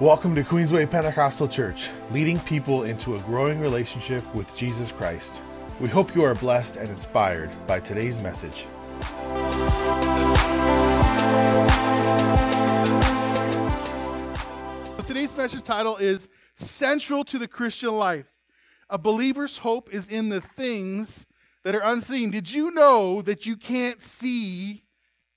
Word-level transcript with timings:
Welcome 0.00 0.36
to 0.36 0.44
Queensway 0.44 0.88
Pentecostal 0.88 1.48
Church, 1.48 1.90
leading 2.12 2.38
people 2.38 2.84
into 2.84 3.16
a 3.16 3.18
growing 3.22 3.58
relationship 3.58 4.22
with 4.32 4.54
Jesus 4.54 4.92
Christ. 4.92 5.42
We 5.80 5.88
hope 5.88 6.14
you 6.14 6.22
are 6.22 6.36
blessed 6.36 6.76
and 6.76 6.88
inspired 6.88 7.50
by 7.66 7.80
today's 7.80 8.16
message. 8.20 8.68
Today's 15.04 15.36
message 15.36 15.64
title 15.64 15.96
is 15.96 16.28
Central 16.54 17.24
to 17.24 17.36
the 17.36 17.48
Christian 17.48 17.98
Life. 17.98 18.32
A 18.88 18.98
believer's 18.98 19.58
hope 19.58 19.92
is 19.92 20.06
in 20.06 20.28
the 20.28 20.40
things 20.40 21.26
that 21.64 21.74
are 21.74 21.82
unseen. 21.82 22.30
Did 22.30 22.52
you 22.52 22.70
know 22.70 23.20
that 23.22 23.46
you 23.46 23.56
can't 23.56 24.00
see 24.00 24.84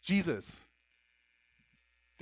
Jesus? 0.04 0.66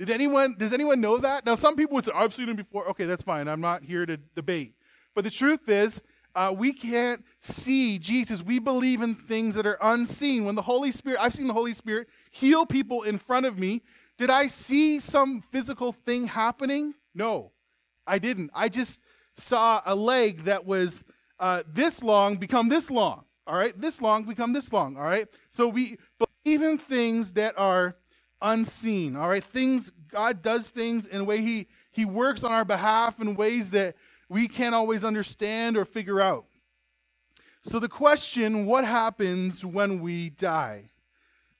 Did 0.00 0.08
anyone, 0.08 0.54
does 0.56 0.72
anyone 0.72 1.02
know 1.02 1.18
that? 1.18 1.44
Now, 1.44 1.56
some 1.56 1.76
people 1.76 1.96
would 1.96 2.04
say, 2.04 2.12
I've 2.14 2.32
seen 2.32 2.48
him 2.48 2.56
before. 2.56 2.88
Okay, 2.88 3.04
that's 3.04 3.22
fine. 3.22 3.46
I'm 3.48 3.60
not 3.60 3.84
here 3.84 4.06
to 4.06 4.16
debate. 4.16 4.72
But 5.14 5.24
the 5.24 5.30
truth 5.30 5.68
is, 5.68 6.02
uh, 6.34 6.54
we 6.56 6.72
can't 6.72 7.22
see 7.42 7.98
Jesus. 7.98 8.42
We 8.42 8.60
believe 8.60 9.02
in 9.02 9.14
things 9.14 9.54
that 9.56 9.66
are 9.66 9.76
unseen. 9.82 10.46
When 10.46 10.54
the 10.54 10.62
Holy 10.62 10.90
Spirit, 10.90 11.20
I've 11.20 11.34
seen 11.34 11.48
the 11.48 11.52
Holy 11.52 11.74
Spirit 11.74 12.08
heal 12.30 12.64
people 12.64 13.02
in 13.02 13.18
front 13.18 13.44
of 13.44 13.58
me. 13.58 13.82
Did 14.16 14.30
I 14.30 14.46
see 14.46 15.00
some 15.00 15.42
physical 15.42 15.92
thing 15.92 16.28
happening? 16.28 16.94
No, 17.14 17.52
I 18.06 18.18
didn't. 18.18 18.52
I 18.54 18.70
just 18.70 19.02
saw 19.36 19.82
a 19.84 19.94
leg 19.94 20.44
that 20.44 20.64
was 20.64 21.04
uh, 21.38 21.62
this 21.70 22.02
long 22.02 22.38
become 22.38 22.70
this 22.70 22.90
long. 22.90 23.24
All 23.46 23.56
right, 23.56 23.78
this 23.78 24.00
long 24.00 24.24
become 24.24 24.54
this 24.54 24.72
long. 24.72 24.96
All 24.96 25.02
right, 25.02 25.28
so 25.50 25.68
we 25.68 25.98
believe 26.18 26.62
in 26.62 26.78
things 26.78 27.32
that 27.32 27.58
are 27.58 27.96
unseen. 28.42 29.16
All 29.16 29.28
right, 29.28 29.44
things 29.44 29.92
God 30.10 30.42
does 30.42 30.70
things 30.70 31.06
in 31.06 31.22
a 31.22 31.24
way 31.24 31.40
He 31.40 31.68
He 31.90 32.04
works 32.04 32.44
on 32.44 32.52
our 32.52 32.64
behalf 32.64 33.20
in 33.20 33.34
ways 33.34 33.70
that 33.70 33.96
we 34.28 34.48
can't 34.48 34.74
always 34.74 35.04
understand 35.04 35.76
or 35.76 35.84
figure 35.84 36.20
out. 36.20 36.46
So 37.62 37.78
the 37.78 37.88
question, 37.88 38.64
what 38.64 38.84
happens 38.84 39.64
when 39.64 40.00
we 40.00 40.30
die? 40.30 40.90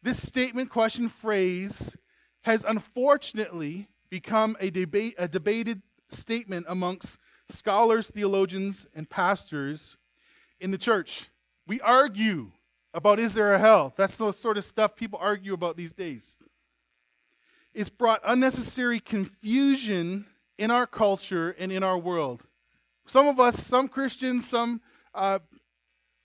This 0.03 0.23
statement, 0.23 0.71
question, 0.71 1.09
phrase 1.09 1.97
has 2.43 2.65
unfortunately 2.65 3.89
become 4.09 4.57
a 4.61 4.71
debate 4.71 5.15
a 5.19 5.29
debated 5.29 5.83
statement 6.09 6.67
amongst 6.69 7.19
scholars, 7.49 8.09
theologians, 8.09 8.87
and 8.95 9.09
pastors 9.09 9.97
in 10.61 10.71
the 10.71 10.79
church. 10.79 11.29
We 11.67 11.81
argue 11.81 12.53
about 12.93 13.21
is 13.21 13.35
there 13.35 13.55
a 13.55 13.59
hell? 13.59 13.93
That's 13.97 14.17
the 14.17 14.33
sort 14.33 14.59
of 14.59 14.65
stuff 14.65 14.97
people 14.97 15.19
argue 15.21 15.55
about 15.55 15.77
these 15.77 15.93
days. 15.93 16.37
It's 17.73 17.91
brought 17.91 18.21
unnecessary 18.25 19.01
confusion 19.01 20.27
in 20.59 20.71
our 20.71 20.87
culture 20.87 21.55
and 21.59 21.71
in 21.71 21.83
our 21.83 21.99
world. 21.99 22.47
Some 23.07 23.29
of 23.29 23.41
us, 23.41 23.65
some 23.65 23.89
Christians, 23.89 24.49
some 24.49 24.81
uh, 25.15 25.39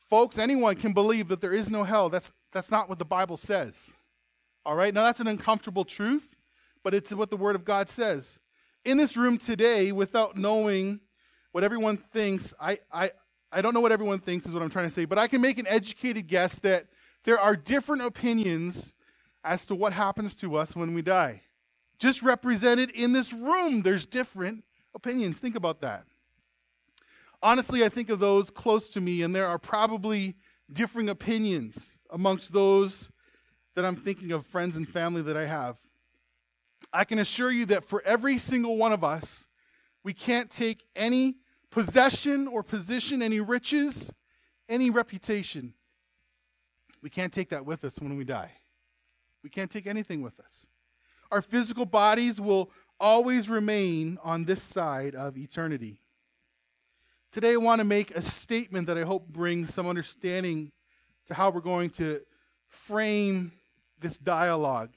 folks, 0.09 0.37
anyone 0.37 0.75
can 0.75 0.93
believe 0.93 1.27
that 1.29 1.41
there 1.41 1.53
is 1.53 1.69
no 1.69 1.83
hell. 1.83 2.09
That's, 2.09 2.31
that's 2.51 2.71
not 2.71 2.89
what 2.89 2.99
the 2.99 3.05
Bible 3.05 3.37
says. 3.37 3.93
All 4.65 4.75
right? 4.75 4.93
Now, 4.93 5.03
that's 5.03 5.19
an 5.19 5.27
uncomfortable 5.27 5.85
truth, 5.85 6.35
but 6.83 6.93
it's 6.93 7.13
what 7.13 7.29
the 7.29 7.37
Word 7.37 7.55
of 7.55 7.63
God 7.63 7.89
says. 7.89 8.39
In 8.83 8.97
this 8.97 9.15
room 9.15 9.37
today, 9.37 9.91
without 9.91 10.35
knowing 10.35 10.99
what 11.51 11.63
everyone 11.63 11.97
thinks, 11.97 12.53
I, 12.59 12.79
I, 12.91 13.11
I 13.51 13.61
don't 13.61 13.73
know 13.73 13.79
what 13.79 13.91
everyone 13.91 14.19
thinks, 14.19 14.45
is 14.45 14.53
what 14.53 14.61
I'm 14.61 14.69
trying 14.69 14.87
to 14.87 14.93
say, 14.93 15.05
but 15.05 15.17
I 15.17 15.27
can 15.27 15.41
make 15.41 15.59
an 15.59 15.67
educated 15.67 16.27
guess 16.27 16.59
that 16.59 16.87
there 17.23 17.39
are 17.39 17.55
different 17.55 18.03
opinions 18.03 18.93
as 19.45 19.65
to 19.67 19.75
what 19.75 19.93
happens 19.93 20.35
to 20.37 20.55
us 20.55 20.75
when 20.75 20.93
we 20.93 21.01
die. 21.01 21.43
Just 21.99 22.23
represented 22.23 22.89
in 22.89 23.13
this 23.13 23.31
room, 23.31 23.83
there's 23.83 24.05
different 24.05 24.65
opinions. 24.95 25.39
Think 25.39 25.55
about 25.55 25.81
that. 25.81 26.03
Honestly, 27.41 27.85
I 27.85 27.89
think 27.89 28.09
of 28.09 28.19
those 28.19 28.49
close 28.49 28.89
to 28.89 29.01
me, 29.01 29.21
and 29.21 29.35
there 29.35 29.47
are 29.47 29.59
probably 29.59 30.35
differing 30.71 31.09
opinions 31.09 31.97
amongst 32.09 32.51
those 32.51 33.09
that 33.75 33.85
I'm 33.85 33.95
thinking 33.95 34.31
of, 34.31 34.47
friends 34.47 34.77
and 34.77 34.89
family 34.89 35.21
that 35.21 35.37
I 35.37 35.45
have. 35.45 35.77
I 36.91 37.03
can 37.03 37.19
assure 37.19 37.51
you 37.51 37.65
that 37.67 37.85
for 37.85 38.01
every 38.03 38.39
single 38.39 38.77
one 38.77 38.93
of 38.93 39.03
us, 39.03 39.47
we 40.03 40.13
can't 40.13 40.49
take 40.49 40.83
any 40.95 41.35
possession 41.69 42.47
or 42.47 42.63
position, 42.63 43.21
any 43.21 43.41
riches, 43.41 44.11
any 44.67 44.89
reputation. 44.89 45.73
We 47.03 47.09
can't 47.09 47.31
take 47.31 47.49
that 47.49 47.65
with 47.65 47.83
us 47.83 47.99
when 47.99 48.17
we 48.17 48.23
die. 48.23 48.51
We 49.45 49.49
can't 49.51 49.69
take 49.69 49.85
anything 49.85 50.23
with 50.23 50.39
us. 50.39 50.65
Our 51.29 51.39
physical 51.39 51.85
bodies 51.85 52.41
will 52.41 52.71
always 52.99 53.47
remain 53.47 54.17
on 54.23 54.45
this 54.45 54.59
side 54.59 55.13
of 55.13 55.37
eternity. 55.37 55.99
Today, 57.31 57.53
I 57.53 57.57
want 57.57 57.77
to 57.77 57.85
make 57.85 58.09
a 58.09 58.23
statement 58.23 58.87
that 58.87 58.97
I 58.97 59.03
hope 59.03 59.27
brings 59.27 59.71
some 59.71 59.85
understanding 59.87 60.71
to 61.27 61.35
how 61.35 61.51
we're 61.51 61.61
going 61.61 61.91
to 61.91 62.21
frame 62.69 63.51
this 63.99 64.17
dialogue. 64.17 64.89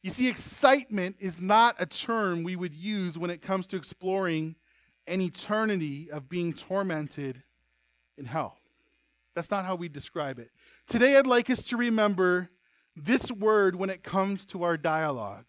You 0.00 0.10
see, 0.10 0.30
excitement 0.30 1.16
is 1.20 1.38
not 1.38 1.76
a 1.78 1.84
term 1.84 2.44
we 2.44 2.56
would 2.56 2.74
use 2.74 3.18
when 3.18 3.28
it 3.28 3.42
comes 3.42 3.66
to 3.66 3.76
exploring 3.76 4.56
an 5.06 5.20
eternity 5.20 6.10
of 6.10 6.30
being 6.30 6.54
tormented 6.54 7.42
in 8.16 8.24
hell. 8.24 8.56
That's 9.34 9.50
not 9.50 9.66
how 9.66 9.74
we 9.74 9.90
describe 9.90 10.38
it. 10.38 10.50
Today, 10.86 11.18
I'd 11.18 11.26
like 11.26 11.50
us 11.50 11.62
to 11.64 11.76
remember 11.76 12.48
this 13.04 13.30
word 13.30 13.76
when 13.76 13.90
it 13.90 14.02
comes 14.02 14.46
to 14.46 14.62
our 14.62 14.76
dialogue. 14.76 15.44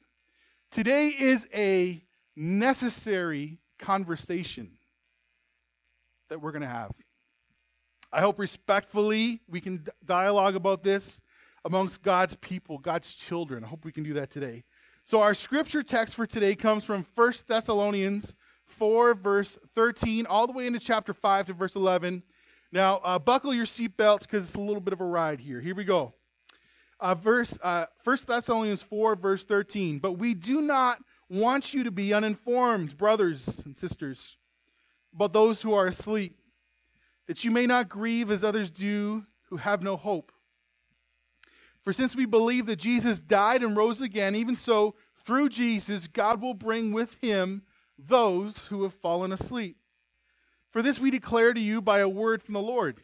Today 0.71 1.09
is 1.09 1.47
a 1.53 2.03
necessary 2.35 3.59
conversation 3.77 4.71
that 6.29 6.41
we're 6.41 6.51
going 6.51 6.61
to 6.61 6.67
have. 6.67 6.91
I 8.13 8.21
hope 8.21 8.39
respectfully 8.39 9.41
we 9.49 9.61
can 9.61 9.85
dialogue 10.05 10.55
about 10.55 10.83
this 10.83 11.19
amongst 11.65 12.01
God's 12.03 12.35
people, 12.35 12.77
God's 12.77 13.13
children. 13.13 13.63
I 13.63 13.67
hope 13.67 13.85
we 13.85 13.91
can 13.91 14.03
do 14.03 14.13
that 14.13 14.31
today. 14.31 14.63
So, 15.03 15.21
our 15.21 15.33
scripture 15.33 15.83
text 15.83 16.15
for 16.15 16.27
today 16.27 16.55
comes 16.55 16.83
from 16.83 17.05
1 17.15 17.33
Thessalonians 17.47 18.35
4, 18.65 19.15
verse 19.15 19.57
13, 19.75 20.25
all 20.25 20.47
the 20.47 20.53
way 20.53 20.67
into 20.67 20.79
chapter 20.79 21.13
5 21.13 21.47
to 21.47 21.53
verse 21.53 21.75
11. 21.75 22.23
Now, 22.71 22.97
uh, 22.97 23.19
buckle 23.19 23.53
your 23.53 23.65
seatbelts 23.65 24.21
because 24.21 24.45
it's 24.45 24.55
a 24.55 24.61
little 24.61 24.81
bit 24.81 24.93
of 24.93 25.01
a 25.01 25.05
ride 25.05 25.39
here. 25.39 25.59
Here 25.59 25.75
we 25.75 25.83
go 25.83 26.13
uh, 27.01 27.15
verse 27.15 27.57
uh, 27.61 27.87
1 28.03 28.17
Thessalonians 28.27 28.83
4, 28.83 29.15
verse 29.15 29.43
13. 29.43 29.99
But 29.99 30.13
we 30.13 30.33
do 30.33 30.61
not 30.61 30.99
want 31.29 31.73
you 31.73 31.83
to 31.83 31.91
be 31.91 32.13
uninformed, 32.13 32.97
brothers 32.97 33.61
and 33.65 33.75
sisters, 33.75 34.37
about 35.13 35.33
those 35.33 35.61
who 35.61 35.73
are 35.73 35.87
asleep, 35.87 36.37
that 37.27 37.43
you 37.43 37.51
may 37.51 37.65
not 37.65 37.89
grieve 37.89 38.29
as 38.29 38.43
others 38.43 38.69
do 38.69 39.25
who 39.49 39.57
have 39.57 39.81
no 39.81 39.97
hope. 39.97 40.31
For 41.83 41.93
since 41.93 42.15
we 42.15 42.25
believe 42.25 42.67
that 42.67 42.77
Jesus 42.77 43.19
died 43.19 43.63
and 43.63 43.75
rose 43.75 44.01
again, 44.01 44.35
even 44.35 44.55
so, 44.55 44.95
through 45.25 45.49
Jesus, 45.49 46.07
God 46.07 46.41
will 46.41 46.53
bring 46.53 46.93
with 46.93 47.15
him 47.15 47.63
those 47.97 48.57
who 48.69 48.83
have 48.83 48.93
fallen 48.93 49.31
asleep. 49.31 49.77
For 50.71 50.81
this 50.81 50.99
we 50.99 51.11
declare 51.11 51.53
to 51.53 51.59
you 51.59 51.81
by 51.81 51.99
a 51.99 52.09
word 52.09 52.41
from 52.41 52.53
the 52.53 52.61
Lord, 52.61 53.03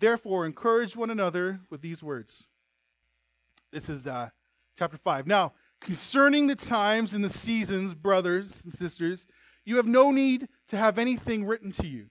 Therefore, 0.00 0.46
encourage 0.46 0.96
one 0.96 1.10
another 1.10 1.60
with 1.68 1.82
these 1.82 2.02
words. 2.02 2.46
This 3.70 3.90
is 3.90 4.06
uh, 4.06 4.30
chapter 4.78 4.96
5. 4.96 5.26
Now, 5.26 5.52
concerning 5.78 6.46
the 6.46 6.54
times 6.54 7.12
and 7.12 7.22
the 7.22 7.28
seasons, 7.28 7.92
brothers 7.92 8.64
and 8.64 8.72
sisters, 8.72 9.26
you 9.66 9.76
have 9.76 9.86
no 9.86 10.10
need 10.10 10.48
to 10.68 10.78
have 10.78 10.98
anything 10.98 11.44
written 11.44 11.70
to 11.72 11.86
you. 11.86 12.06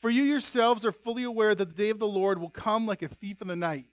For 0.00 0.08
you 0.08 0.22
yourselves 0.22 0.86
are 0.86 0.92
fully 0.92 1.24
aware 1.24 1.54
that 1.54 1.68
the 1.68 1.74
day 1.74 1.90
of 1.90 1.98
the 1.98 2.06
Lord 2.06 2.40
will 2.40 2.50
come 2.50 2.86
like 2.86 3.02
a 3.02 3.08
thief 3.08 3.42
in 3.42 3.48
the 3.48 3.56
night. 3.56 3.86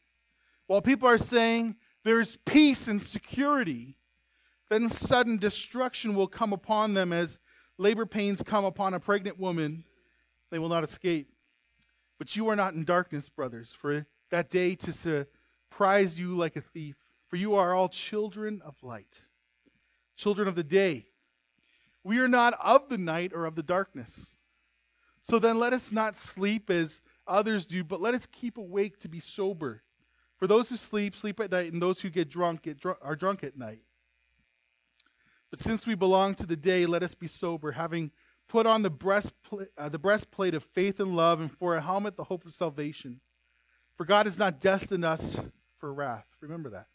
While 0.67 0.81
people 0.81 1.09
are 1.09 1.17
saying 1.17 1.75
there 2.05 2.21
is 2.21 2.37
peace 2.45 2.87
and 2.87 3.01
security, 3.01 3.97
then 4.69 4.87
sudden 4.87 5.37
destruction 5.37 6.15
will 6.15 6.27
come 6.27 6.53
upon 6.53 6.93
them 6.93 7.11
as 7.11 7.39
labor 7.77 8.05
pains 8.05 8.41
come 8.41 8.63
upon 8.63 8.93
a 8.93 9.01
pregnant 9.01 9.37
woman. 9.37 9.83
They 10.49 10.59
will 10.59 10.69
not 10.69 10.83
escape. 10.85 11.34
But 12.17 12.35
you 12.35 12.47
are 12.49 12.55
not 12.55 12.73
in 12.73 12.85
darkness, 12.85 13.29
brothers, 13.29 13.73
for 13.73 14.05
that 14.31 14.49
day 14.49 14.75
to 14.75 14.93
surprise 14.93 16.17
you 16.19 16.35
like 16.35 16.55
a 16.55 16.61
thief. 16.61 16.95
For 17.27 17.35
you 17.35 17.55
are 17.55 17.73
all 17.73 17.89
children 17.89 18.61
of 18.63 18.81
light 18.81 19.21
children 20.15 20.47
of 20.47 20.55
the 20.55 20.63
day. 20.63 21.05
We 22.03 22.19
are 22.19 22.27
not 22.27 22.53
of 22.63 22.89
the 22.89 22.97
night 22.97 23.31
or 23.33 23.45
of 23.45 23.55
the 23.55 23.63
darkness. 23.63 24.33
So 25.21 25.39
then 25.39 25.57
let 25.57 25.73
us 25.73 25.91
not 25.91 26.15
sleep 26.15 26.69
as 26.69 27.01
others 27.27 27.65
do, 27.65 27.83
but 27.83 28.01
let 28.01 28.13
us 28.13 28.27
keep 28.27 28.57
awake 28.57 28.99
to 28.99 29.09
be 29.09 29.19
sober. 29.19 29.81
For 30.37 30.47
those 30.47 30.69
who 30.69 30.75
sleep, 30.75 31.15
sleep 31.15 31.39
at 31.39 31.51
night, 31.51 31.71
and 31.73 31.81
those 31.81 32.01
who 32.01 32.09
get 32.09 32.29
drunk, 32.29 32.63
get 32.63 32.79
dr- 32.79 32.97
are 33.01 33.15
drunk 33.15 33.43
at 33.43 33.57
night. 33.57 33.81
But 35.49 35.59
since 35.59 35.87
we 35.87 35.95
belong 35.95 36.35
to 36.35 36.45
the 36.45 36.57
day, 36.57 36.85
let 36.85 37.01
us 37.01 37.15
be 37.15 37.27
sober, 37.27 37.71
having 37.71 38.11
put 38.47 38.65
on 38.65 38.81
the 38.81 38.89
breastplate, 38.89 39.69
uh, 39.77 39.89
the 39.89 39.99
breastplate 39.99 40.53
of 40.53 40.63
faith 40.63 40.99
and 40.99 41.15
love, 41.15 41.39
and 41.39 41.51
for 41.51 41.75
a 41.75 41.81
helmet, 41.81 42.15
the 42.15 42.25
hope 42.25 42.45
of 42.45 42.53
salvation. 42.53 43.19
For 43.95 44.05
God 44.05 44.25
has 44.25 44.37
not 44.37 44.59
destined 44.59 45.05
us 45.05 45.39
for 45.77 45.93
wrath. 45.93 46.25
Remember 46.41 46.69
that. 46.71 46.87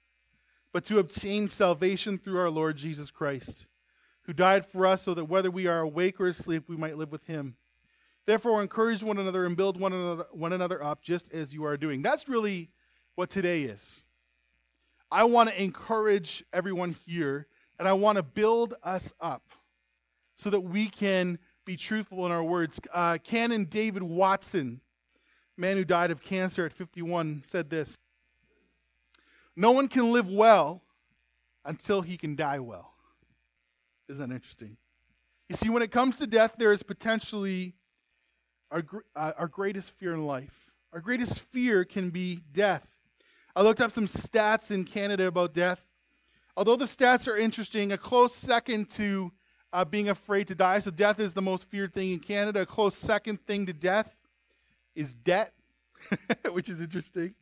But 0.73 0.85
to 0.87 0.99
obtain 0.99 1.49
salvation 1.49 2.19
through 2.19 2.39
our 2.39 2.51
Lord 2.51 2.77
Jesus 2.77 3.11
Christ, 3.11 3.67
who 4.23 4.33
died 4.33 4.67
for 4.67 4.87
us 4.87 5.03
so 5.03 5.15
that 5.15 5.25
whether 5.25 5.51
we 5.51 5.67
are 5.67 5.81
awake 5.81 6.21
or 6.21 6.29
asleep, 6.29 6.65
we 6.69 6.77
might 6.77 6.99
live 6.99 7.11
with 7.11 7.25
him. 7.25 7.57
Therefore, 8.27 8.63
encourage 8.63 9.03
one 9.03 9.19
another 9.19 9.45
and 9.45 9.57
build 9.57 9.81
one 9.81 9.93
another, 9.93 10.27
one 10.31 10.53
another 10.53 10.83
up 10.85 11.03
just 11.03 11.33
as 11.33 11.53
you 11.53 11.65
are 11.65 11.77
doing. 11.77 12.03
That's 12.03 12.29
really 12.29 12.71
what 13.17 13.31
today 13.31 13.63
is. 13.63 14.03
I 15.11 15.25
want 15.25 15.49
to 15.49 15.61
encourage 15.61 16.45
everyone 16.53 16.95
here 17.07 17.49
and 17.79 17.89
I 17.89 17.95
want 17.95 18.17
to 18.17 18.23
build 18.23 18.75
us 18.85 19.13
up 19.21 19.43
so 20.41 20.49
that 20.49 20.61
we 20.61 20.89
can 20.89 21.39
be 21.67 21.77
truthful 21.77 22.25
in 22.25 22.33
our 22.33 22.43
words. 22.43 22.81
Uh, 22.95 23.19
Canon 23.23 23.67
David 23.67 24.03
Watson, 24.03 24.81
man 25.59 25.77
who 25.77 25.85
died 25.85 26.11
of 26.11 26.23
cancer 26.23 26.65
at 26.65 26.73
51, 26.73 27.43
said 27.45 27.69
this 27.69 27.99
No 29.55 29.71
one 29.71 29.87
can 29.87 30.13
live 30.13 30.29
well 30.29 30.83
until 31.67 32.01
he 32.01 32.17
can 32.17 32.37
die 32.37 32.59
well. 32.59 32.95
Isn't 34.09 34.31
that 34.31 34.35
interesting? 34.35 34.79
You 35.51 35.57
see, 35.57 35.69
when 35.69 35.83
it 35.83 35.93
comes 35.93 36.17
to 36.19 36.27
death, 36.27 36.55
there 36.57 36.73
is 36.73 36.83
potentially 36.83 37.75
our, 38.71 38.83
uh, 39.15 39.33
our 39.37 39.49
greatest 39.49 39.91
fear 39.91 40.13
in 40.15 40.25
life. 40.25 40.73
Our 40.95 41.01
greatest 41.01 41.39
fear 41.39 41.85
can 41.85 42.09
be 42.09 42.41
death. 42.53 42.87
I 43.55 43.63
looked 43.63 43.83
up 43.83 43.91
some 43.91 44.07
stats 44.07 44.71
in 44.71 44.85
Canada 44.85 45.27
about 45.27 45.53
death. 45.53 45.85
Although 46.57 46.77
the 46.77 46.87
stats 46.87 47.29
are 47.29 47.37
interesting, 47.37 47.93
a 47.93 47.99
close 47.99 48.35
second 48.35 48.89
to 48.91 49.33
uh, 49.73 49.85
being 49.85 50.09
afraid 50.09 50.49
to 50.49 50.55
die, 50.55 50.79
so 50.81 50.91
death 50.91 51.21
is 51.21 51.35
the 51.35 51.43
most 51.43 51.65
feared 51.71 51.95
thing 51.95 52.13
in 52.13 52.21
Canada. 52.21 52.63
A 52.63 52.67
close 52.67 52.97
second 52.97 53.41
thing 53.47 53.67
to 53.67 53.73
death 53.73 54.19
is 54.95 55.15
debt, 55.15 55.53
which 56.53 56.69
is 56.69 56.81
interesting. 56.81 57.35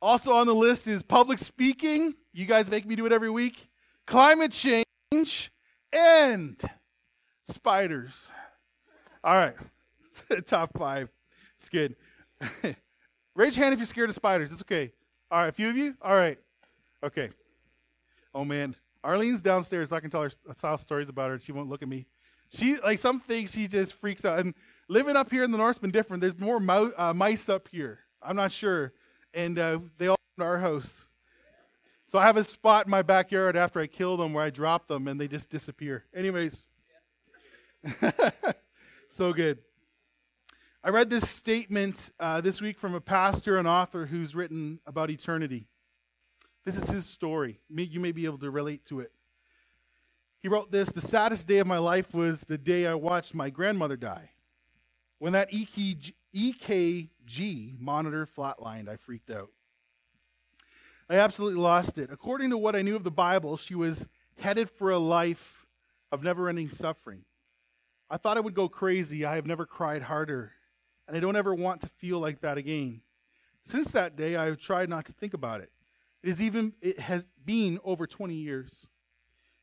Also 0.00 0.32
on 0.32 0.46
the 0.46 0.54
list 0.54 0.86
is 0.86 1.02
public 1.02 1.38
speaking. 1.38 2.14
You 2.32 2.46
guys 2.46 2.70
make 2.70 2.86
me 2.86 2.94
do 2.94 3.04
it 3.06 3.12
every 3.12 3.30
week. 3.30 3.68
Climate 4.06 4.52
change 4.52 5.50
and 5.92 6.60
spiders. 7.44 8.30
All 9.24 9.34
right. 9.34 9.56
Top 10.46 10.76
five. 10.78 11.08
It's 11.56 11.68
good. 11.68 11.96
Raise 13.34 13.56
your 13.56 13.64
hand 13.64 13.72
if 13.72 13.80
you're 13.80 13.86
scared 13.86 14.08
of 14.08 14.14
spiders. 14.14 14.52
It's 14.52 14.62
okay. 14.62 14.92
All 15.30 15.40
right, 15.40 15.48
a 15.48 15.52
few 15.52 15.68
of 15.68 15.76
you? 15.76 15.94
All 16.00 16.16
right. 16.16 16.38
Okay. 17.02 17.30
Oh 18.34 18.44
man. 18.44 18.76
Arlene's 19.04 19.42
downstairs. 19.42 19.90
So 19.90 19.96
I 19.96 20.00
can 20.00 20.10
tell 20.10 20.22
her 20.22 20.30
style 20.56 20.78
stories 20.78 21.08
about 21.08 21.30
her. 21.30 21.38
She 21.38 21.52
won't 21.52 21.68
look 21.68 21.82
at 21.82 21.88
me. 21.88 22.06
She 22.50 22.78
like 22.78 22.98
some 22.98 23.20
things 23.20 23.52
she 23.52 23.68
just 23.68 23.94
freaks 23.94 24.24
out. 24.24 24.38
And 24.38 24.54
living 24.88 25.16
up 25.16 25.30
here 25.30 25.44
in 25.44 25.50
the 25.50 25.58
north's 25.58 25.78
been 25.78 25.90
different. 25.90 26.20
There's 26.20 26.38
more 26.38 26.60
mo- 26.60 26.92
uh, 26.96 27.12
mice 27.12 27.48
up 27.48 27.68
here. 27.70 28.00
I'm 28.22 28.36
not 28.36 28.50
sure, 28.50 28.92
and 29.34 29.58
uh, 29.58 29.78
they 29.98 30.08
all 30.08 30.16
to 30.38 30.44
our 30.44 30.58
house. 30.58 31.08
So 32.06 32.18
I 32.18 32.24
have 32.24 32.38
a 32.38 32.44
spot 32.44 32.86
in 32.86 32.90
my 32.90 33.02
backyard 33.02 33.54
after 33.54 33.80
I 33.80 33.86
kill 33.86 34.16
them 34.16 34.32
where 34.32 34.42
I 34.42 34.50
drop 34.50 34.88
them 34.88 35.08
and 35.08 35.20
they 35.20 35.28
just 35.28 35.50
disappear. 35.50 36.04
Anyways, 36.14 36.64
so 39.10 39.32
good. 39.34 39.58
I 40.82 40.88
read 40.88 41.10
this 41.10 41.28
statement 41.28 42.10
uh, 42.18 42.40
this 42.40 42.62
week 42.62 42.78
from 42.78 42.94
a 42.94 43.00
pastor 43.00 43.58
and 43.58 43.68
author 43.68 44.06
who's 44.06 44.34
written 44.34 44.80
about 44.86 45.10
eternity. 45.10 45.66
This 46.64 46.76
is 46.76 46.88
his 46.88 47.06
story. 47.06 47.60
You 47.68 48.00
may 48.00 48.12
be 48.12 48.24
able 48.24 48.38
to 48.38 48.50
relate 48.50 48.84
to 48.86 49.00
it. 49.00 49.12
He 50.40 50.48
wrote 50.48 50.70
this 50.70 50.88
The 50.90 51.00
saddest 51.00 51.48
day 51.48 51.58
of 51.58 51.66
my 51.66 51.78
life 51.78 52.14
was 52.14 52.42
the 52.42 52.58
day 52.58 52.86
I 52.86 52.94
watched 52.94 53.34
my 53.34 53.50
grandmother 53.50 53.96
die. 53.96 54.30
When 55.18 55.32
that 55.32 55.50
EKG, 55.50 57.00
monitor 57.80 58.26
flatlined, 58.26 58.88
I 58.88 58.96
freaked 58.96 59.30
out. 59.30 59.50
I 61.10 61.16
absolutely 61.16 61.60
lost 61.60 61.98
it. 61.98 62.10
According 62.12 62.50
to 62.50 62.58
what 62.58 62.76
I 62.76 62.82
knew 62.82 62.94
of 62.94 63.02
the 63.02 63.10
Bible, 63.10 63.56
she 63.56 63.74
was 63.74 64.06
headed 64.38 64.70
for 64.70 64.90
a 64.90 64.98
life 64.98 65.66
of 66.12 66.22
never 66.22 66.48
ending 66.48 66.68
suffering. 66.68 67.24
I 68.10 68.16
thought 68.16 68.36
I 68.36 68.40
would 68.40 68.54
go 68.54 68.68
crazy. 68.68 69.24
I 69.24 69.34
have 69.34 69.46
never 69.46 69.66
cried 69.66 70.02
harder 70.02 70.52
and 71.08 71.16
I 71.16 71.20
don't 71.20 71.36
ever 71.36 71.54
want 71.54 71.80
to 71.80 71.88
feel 71.88 72.20
like 72.20 72.42
that 72.42 72.58
again. 72.58 73.00
Since 73.62 73.90
that 73.92 74.14
day, 74.14 74.36
I 74.36 74.44
have 74.44 74.60
tried 74.60 74.88
not 74.90 75.06
to 75.06 75.12
think 75.12 75.34
about 75.34 75.62
it. 75.62 75.72
It 76.28 76.32
is 76.32 76.42
even 76.42 76.74
it 76.82 76.98
has 76.98 77.26
been 77.46 77.80
over 77.84 78.06
20 78.06 78.34
years. 78.34 78.86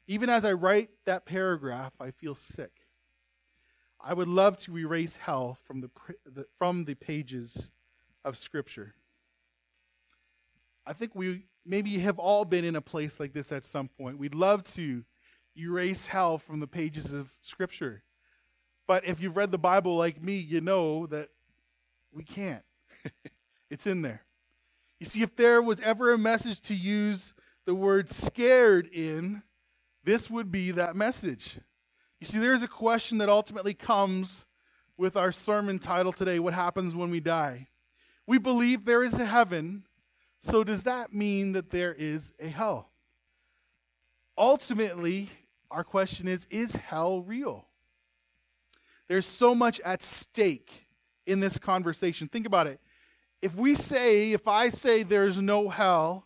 Even 0.08 0.32
as 0.32 0.46
I 0.46 0.54
write 0.54 0.90
that 1.06 1.28
paragraph, 1.28 1.94
I 2.00 2.10
feel 2.10 2.34
sick. 2.34 2.72
I 4.02 4.16
would 4.16 4.28
love 4.28 4.58
to 4.64 4.76
erase 4.76 5.16
hell 5.16 5.60
from 5.64 5.82
the, 5.82 5.92
the 6.26 6.48
from 6.58 6.86
the 6.86 6.96
pages 6.96 7.70
of 8.24 8.36
Scripture. 8.36 8.96
I 10.88 10.94
think 10.94 11.14
we 11.14 11.44
maybe 11.68 12.00
have 12.00 12.18
all 12.18 12.46
been 12.46 12.66
in 12.66 12.76
a 12.76 12.82
place 12.82 13.20
like 13.20 13.34
this 13.34 13.52
at 13.52 13.64
some 13.64 13.88
point. 13.88 14.18
We'd 14.18 14.34
love 14.34 14.64
to 14.74 15.04
erase 15.56 16.08
hell 16.08 16.40
from 16.40 16.62
the 16.62 16.68
pages 16.68 17.14
of 17.14 17.32
Scripture. 17.42 18.02
But 18.88 19.06
if 19.06 19.22
you've 19.22 19.38
read 19.38 19.52
the 19.52 19.60
Bible 19.60 19.98
like 19.98 20.20
me, 20.20 20.38
you 20.38 20.62
know 20.62 21.06
that 21.06 21.30
we 22.12 22.24
can't. 22.24 22.64
it's 23.70 23.86
in 23.86 24.02
there. 24.02 24.26
You 25.00 25.06
see, 25.06 25.22
if 25.22 25.36
there 25.36 25.62
was 25.62 25.80
ever 25.82 26.14
a 26.14 26.18
message 26.18 26.62
to 26.62 26.76
use 26.76 27.34
the 27.66 27.76
word 27.76 28.10
scared 28.10 28.88
in, 28.88 29.44
this 30.04 30.30
would 30.30 30.52
be 30.52 30.72
that 30.72 30.96
message. 30.96 31.60
You 32.20 32.28
see, 32.28 32.40
there's 32.40 32.64
a 32.64 32.68
question 32.68 33.18
that 33.18 33.30
ultimately 33.30 33.74
comes 33.74 34.46
with 34.98 35.18
our 35.18 35.32
sermon 35.32 35.80
title 35.80 36.14
today 36.14 36.40
What 36.40 36.54
happens 36.54 36.96
when 36.96 37.12
we 37.12 37.20
die? 37.20 37.68
We 38.28 38.38
believe 38.38 38.86
there 38.86 39.04
is 39.04 39.20
a 39.20 39.26
heaven, 39.26 39.86
so 40.42 40.64
does 40.64 40.84
that 40.84 41.14
mean 41.14 41.52
that 41.54 41.70
there 41.70 41.94
is 41.94 42.34
a 42.40 42.48
hell? 42.48 42.90
Ultimately, 44.38 45.30
our 45.70 45.84
question 45.84 46.28
is 46.28 46.48
Is 46.50 46.76
hell 46.76 47.22
real? 47.22 47.68
There's 49.08 49.26
so 49.26 49.54
much 49.54 49.80
at 49.82 50.02
stake 50.02 50.88
in 51.28 51.40
this 51.40 51.60
conversation. 51.60 52.28
Think 52.28 52.48
about 52.48 52.68
it. 52.68 52.80
If 53.42 53.56
we 53.56 53.76
say, 53.76 54.32
if 54.32 54.48
I 54.48 54.70
say 54.70 55.04
there's 55.04 55.38
no 55.38 55.70
hell 55.70 56.26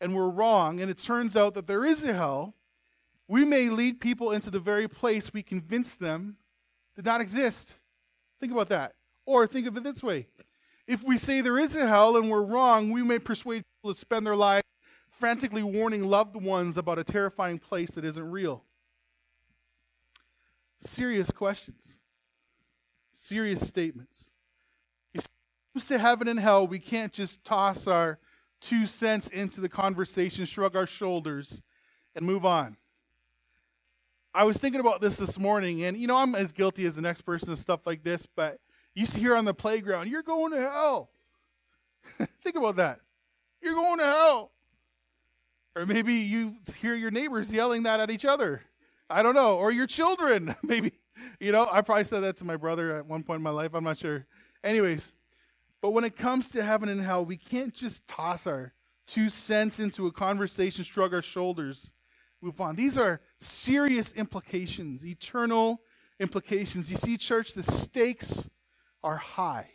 and 0.00 0.14
we're 0.14 0.28
wrong, 0.28 0.80
and 0.80 0.90
it 0.90 0.98
turns 0.98 1.36
out 1.36 1.54
that 1.54 1.66
there 1.66 1.84
is 1.84 2.04
a 2.04 2.12
hell, 2.12 2.54
we 3.28 3.44
may 3.44 3.68
lead 3.68 4.00
people 4.00 4.32
into 4.32 4.50
the 4.50 4.60
very 4.60 4.88
place 4.88 5.32
we 5.32 5.42
convinced 5.42 6.00
them 6.00 6.36
did 6.94 7.04
not 7.04 7.20
exist. 7.20 7.80
Think 8.40 8.52
about 8.52 8.68
that. 8.68 8.94
Or 9.24 9.46
think 9.46 9.66
of 9.66 9.76
it 9.76 9.84
this 9.84 10.02
way 10.02 10.26
if 10.86 11.02
we 11.02 11.16
say 11.16 11.40
there 11.40 11.58
is 11.58 11.76
a 11.76 11.86
hell 11.86 12.16
and 12.16 12.28
we're 12.28 12.42
wrong, 12.42 12.90
we 12.90 13.02
may 13.02 13.18
persuade 13.18 13.64
people 13.76 13.94
to 13.94 13.98
spend 13.98 14.26
their 14.26 14.36
lives 14.36 14.66
frantically 15.10 15.62
warning 15.62 16.02
loved 16.02 16.34
ones 16.34 16.76
about 16.76 16.98
a 16.98 17.04
terrifying 17.04 17.58
place 17.58 17.92
that 17.92 18.04
isn't 18.04 18.30
real. 18.30 18.64
Serious 20.80 21.30
questions, 21.30 22.00
serious 23.12 23.66
statements 23.66 24.31
to 25.80 25.98
heaven 25.98 26.28
and 26.28 26.38
hell, 26.38 26.66
we 26.66 26.78
can't 26.78 27.12
just 27.12 27.44
toss 27.44 27.86
our 27.86 28.18
two 28.60 28.86
cents 28.86 29.28
into 29.28 29.60
the 29.60 29.68
conversation, 29.68 30.44
shrug 30.44 30.76
our 30.76 30.86
shoulders, 30.86 31.62
and 32.14 32.24
move 32.24 32.44
on. 32.44 32.76
I 34.34 34.44
was 34.44 34.56
thinking 34.56 34.80
about 34.80 35.00
this 35.00 35.16
this 35.16 35.38
morning, 35.38 35.84
and 35.84 35.96
you 35.96 36.06
know, 36.06 36.16
I'm 36.16 36.34
as 36.34 36.52
guilty 36.52 36.86
as 36.86 36.94
the 36.94 37.02
next 37.02 37.22
person 37.22 37.52
of 37.52 37.58
stuff 37.58 37.80
like 37.86 38.02
this, 38.02 38.26
but 38.26 38.58
you 38.94 39.06
see 39.06 39.20
here 39.20 39.36
on 39.36 39.44
the 39.44 39.54
playground, 39.54 40.08
you're 40.08 40.22
going 40.22 40.52
to 40.52 40.60
hell. 40.60 41.10
Think 42.42 42.56
about 42.56 42.76
that. 42.76 43.00
You're 43.62 43.74
going 43.74 43.98
to 43.98 44.04
hell. 44.04 44.52
Or 45.74 45.86
maybe 45.86 46.14
you 46.14 46.56
hear 46.80 46.94
your 46.94 47.10
neighbors 47.10 47.52
yelling 47.52 47.84
that 47.84 48.00
at 48.00 48.10
each 48.10 48.24
other. 48.24 48.62
I 49.08 49.22
don't 49.22 49.34
know. 49.34 49.56
Or 49.56 49.70
your 49.70 49.86
children. 49.86 50.54
maybe, 50.62 50.92
you 51.40 51.52
know, 51.52 51.68
I 51.70 51.80
probably 51.80 52.04
said 52.04 52.20
that 52.20 52.36
to 52.38 52.44
my 52.44 52.56
brother 52.56 52.96
at 52.96 53.06
one 53.06 53.22
point 53.22 53.38
in 53.38 53.42
my 53.42 53.50
life. 53.50 53.72
I'm 53.74 53.84
not 53.84 53.98
sure. 53.98 54.26
Anyways, 54.62 55.12
but 55.82 55.90
when 55.90 56.04
it 56.04 56.16
comes 56.16 56.48
to 56.50 56.62
heaven 56.62 56.88
and 56.88 57.02
hell, 57.02 57.24
we 57.24 57.36
can't 57.36 57.74
just 57.74 58.06
toss 58.06 58.46
our 58.46 58.72
two 59.08 59.28
cents 59.28 59.80
into 59.80 60.06
a 60.06 60.12
conversation, 60.12 60.84
shrug 60.84 61.12
our 61.12 61.20
shoulders, 61.20 61.92
move 62.40 62.60
on. 62.60 62.76
These 62.76 62.96
are 62.96 63.20
serious 63.40 64.12
implications, 64.12 65.04
eternal 65.04 65.82
implications. 66.20 66.88
You 66.88 66.96
see, 66.96 67.16
church, 67.16 67.54
the 67.54 67.64
stakes 67.64 68.48
are 69.02 69.16
high 69.16 69.70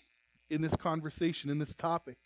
in 0.49 0.61
this 0.61 0.77
conversation, 0.77 1.49
in 1.49 1.59
this 1.59 1.75
topic. 1.75 2.17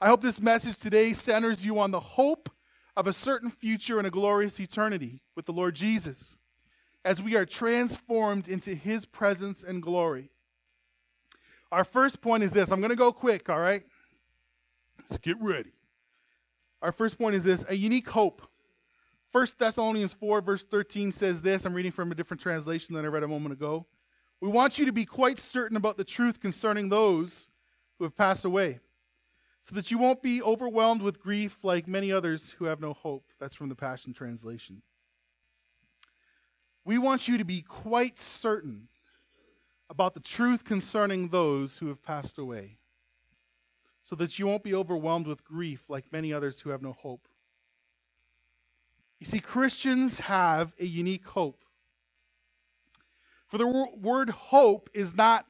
I 0.00 0.06
hope 0.06 0.22
this 0.22 0.40
message 0.40 0.78
today 0.78 1.12
centers 1.12 1.66
you 1.66 1.80
on 1.80 1.90
the 1.90 2.00
hope 2.00 2.48
of 2.96 3.08
a 3.08 3.12
certain 3.12 3.50
future 3.50 3.98
and 3.98 4.06
a 4.06 4.10
glorious 4.10 4.60
eternity 4.60 5.20
with 5.34 5.46
the 5.46 5.52
Lord 5.52 5.74
Jesus 5.74 6.36
as 7.04 7.20
we 7.20 7.34
are 7.34 7.44
transformed 7.44 8.46
into 8.46 8.74
his 8.74 9.04
presence 9.04 9.64
and 9.64 9.82
glory. 9.82 10.30
Our 11.72 11.84
first 11.84 12.20
point 12.20 12.42
is 12.42 12.52
this. 12.52 12.70
I'm 12.70 12.80
going 12.80 12.90
to 12.90 12.96
go 12.96 13.12
quick, 13.12 13.48
all 13.48 13.58
right? 13.58 13.82
So 15.06 15.16
get 15.20 15.36
ready. 15.40 15.72
Our 16.82 16.92
first 16.92 17.18
point 17.18 17.34
is 17.34 17.44
this 17.44 17.64
a 17.68 17.74
unique 17.74 18.08
hope. 18.08 18.46
1 19.32 19.46
Thessalonians 19.58 20.12
4, 20.12 20.40
verse 20.40 20.64
13 20.64 21.10
says 21.10 21.42
this. 21.42 21.64
I'm 21.64 21.74
reading 21.74 21.90
from 21.90 22.12
a 22.12 22.14
different 22.14 22.40
translation 22.40 22.94
than 22.94 23.04
I 23.04 23.08
read 23.08 23.24
a 23.24 23.28
moment 23.28 23.52
ago. 23.52 23.86
We 24.40 24.48
want 24.48 24.78
you 24.78 24.84
to 24.86 24.92
be 24.92 25.04
quite 25.04 25.38
certain 25.38 25.76
about 25.76 25.96
the 25.96 26.04
truth 26.04 26.40
concerning 26.40 26.88
those 26.88 27.48
who 27.98 28.04
have 28.04 28.16
passed 28.16 28.44
away, 28.44 28.80
so 29.62 29.74
that 29.74 29.90
you 29.90 29.98
won't 29.98 30.22
be 30.22 30.42
overwhelmed 30.42 31.00
with 31.00 31.20
grief 31.20 31.58
like 31.62 31.88
many 31.88 32.12
others 32.12 32.54
who 32.58 32.66
have 32.66 32.80
no 32.80 32.92
hope. 32.92 33.24
That's 33.40 33.54
from 33.54 33.68
the 33.68 33.74
Passion 33.74 34.12
Translation. 34.12 34.82
We 36.84 36.98
want 36.98 37.26
you 37.26 37.38
to 37.38 37.44
be 37.44 37.62
quite 37.62 38.18
certain 38.18 38.88
about 39.90 40.14
the 40.14 40.20
truth 40.20 40.64
concerning 40.64 41.28
those 41.28 41.78
who 41.78 41.88
have 41.88 42.02
passed 42.02 42.38
away, 42.38 42.78
so 44.02 44.16
that 44.16 44.38
you 44.38 44.46
won't 44.46 44.62
be 44.62 44.74
overwhelmed 44.74 45.26
with 45.26 45.44
grief 45.44 45.84
like 45.88 46.12
many 46.12 46.32
others 46.32 46.60
who 46.60 46.70
have 46.70 46.82
no 46.82 46.92
hope. 46.92 47.28
You 49.20 49.26
see, 49.26 49.40
Christians 49.40 50.20
have 50.20 50.74
a 50.78 50.84
unique 50.84 51.26
hope. 51.26 51.64
For 53.46 53.58
the 53.58 53.66
word 53.66 54.30
hope 54.30 54.90
is 54.92 55.14
not 55.14 55.46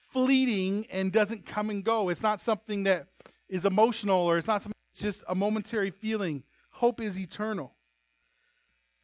fleeting 0.00 0.86
and 0.90 1.12
doesn't 1.12 1.44
come 1.44 1.70
and 1.70 1.84
go. 1.84 2.08
It's 2.08 2.22
not 2.22 2.40
something 2.40 2.84
that 2.84 3.08
is 3.48 3.66
emotional 3.66 4.20
or 4.20 4.38
it's 4.38 4.46
not 4.46 4.62
something 4.62 4.74
it's 4.92 5.02
just 5.02 5.24
a 5.28 5.34
momentary 5.34 5.90
feeling. 5.90 6.42
Hope 6.70 7.00
is 7.00 7.18
eternal. 7.18 7.74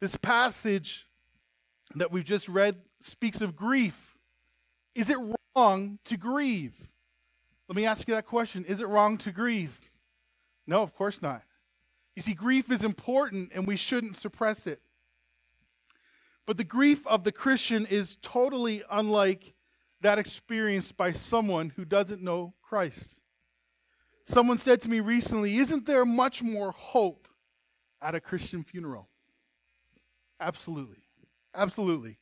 This 0.01 0.15
passage 0.17 1.07
that 1.95 2.11
we've 2.11 2.25
just 2.25 2.49
read 2.49 2.75
speaks 2.99 3.41
of 3.41 3.55
grief. 3.55 4.14
Is 4.95 5.09
it 5.09 5.17
wrong 5.55 5.99
to 6.05 6.17
grieve? 6.17 6.73
Let 7.67 7.75
me 7.75 7.85
ask 7.85 8.07
you 8.07 8.15
that 8.15 8.25
question. 8.25 8.65
Is 8.65 8.79
it 8.79 8.87
wrong 8.87 9.17
to 9.19 9.31
grieve? 9.31 9.77
No, 10.65 10.81
of 10.81 10.95
course 10.95 11.21
not. 11.21 11.43
You 12.15 12.21
see, 12.21 12.33
grief 12.33 12.71
is 12.71 12.83
important 12.83 13.51
and 13.53 13.67
we 13.67 13.75
shouldn't 13.75 14.15
suppress 14.15 14.65
it. 14.67 14.81
But 16.45 16.57
the 16.57 16.63
grief 16.63 17.05
of 17.07 17.23
the 17.23 17.31
Christian 17.31 17.85
is 17.85 18.17
totally 18.21 18.83
unlike 18.89 19.53
that 20.01 20.19
experienced 20.19 20.95
by 20.95 21.11
someone 21.11 21.71
who 21.75 21.83
doesn't 21.83 22.21
know 22.21 22.53
Christ. 22.61 23.21
Someone 24.25 24.57
said 24.57 24.81
to 24.81 24.89
me 24.89 24.99
recently, 24.99 25.57
Isn't 25.57 25.85
there 25.85 26.05
much 26.05 26.41
more 26.41 26.71
hope 26.71 27.27
at 28.01 28.15
a 28.15 28.19
Christian 28.19 28.63
funeral? 28.63 29.09
Absolutely. 30.39 31.03
Absolutely. 31.53 32.17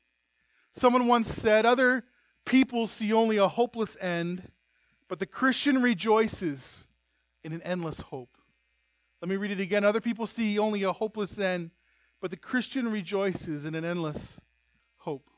Someone 0.71 1.07
once 1.07 1.27
said, 1.27 1.65
Other 1.65 2.03
people 2.45 2.87
see 2.87 3.13
only 3.13 3.37
a 3.37 3.47
hopeless 3.47 3.97
end, 3.99 4.51
but 5.07 5.19
the 5.19 5.25
Christian 5.25 5.81
rejoices 5.81 6.85
in 7.43 7.53
an 7.53 7.61
endless 7.61 7.99
hope. 7.99 8.37
Let 9.21 9.29
me 9.29 9.35
read 9.35 9.51
it 9.51 9.59
again. 9.59 9.85
Other 9.85 10.01
people 10.01 10.27
see 10.27 10.59
only 10.59 10.83
a 10.83 10.91
hopeless 10.91 11.39
end, 11.39 11.71
but 12.21 12.29
the 12.29 12.37
Christian 12.37 12.91
rejoices 12.91 13.65
in 13.65 13.75
an 13.75 13.85
endless 13.85 14.39
hope. 14.97 15.29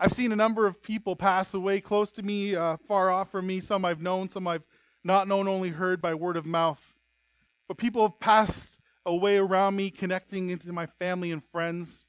I've 0.00 0.12
seen 0.12 0.32
a 0.32 0.36
number 0.36 0.66
of 0.66 0.80
people 0.82 1.16
pass 1.16 1.54
away 1.54 1.80
close 1.80 2.12
to 2.12 2.22
me, 2.22 2.54
uh, 2.54 2.76
far 2.86 3.10
off 3.10 3.32
from 3.32 3.46
me. 3.46 3.60
Some 3.60 3.84
I've 3.84 4.00
known, 4.00 4.28
some 4.28 4.46
I've 4.46 4.64
not 5.02 5.26
known, 5.26 5.48
only 5.48 5.70
heard 5.70 6.00
by 6.00 6.14
word 6.14 6.36
of 6.36 6.46
mouth. 6.46 6.94
But 7.66 7.78
people 7.78 8.02
have 8.02 8.20
passed 8.20 8.78
away 9.04 9.38
around 9.38 9.74
me, 9.74 9.90
connecting 9.90 10.50
into 10.50 10.72
my 10.72 10.86
family 10.86 11.32
and 11.32 11.42
friends. 11.42 12.04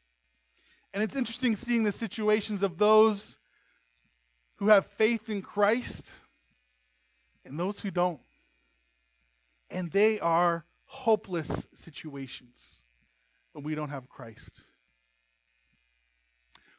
And 0.94 1.02
it's 1.02 1.16
interesting 1.16 1.56
seeing 1.56 1.84
the 1.84 1.92
situations 1.92 2.62
of 2.62 2.78
those 2.78 3.39
who 4.60 4.68
have 4.68 4.86
faith 4.86 5.30
in 5.30 5.42
Christ 5.42 6.16
and 7.46 7.58
those 7.58 7.80
who 7.80 7.90
don't 7.90 8.20
and 9.70 9.90
they 9.92 10.20
are 10.20 10.66
hopeless 10.86 11.68
situations 11.74 12.82
when 13.54 13.64
we 13.64 13.74
don't 13.74 13.90
have 13.90 14.10
Christ. 14.10 14.64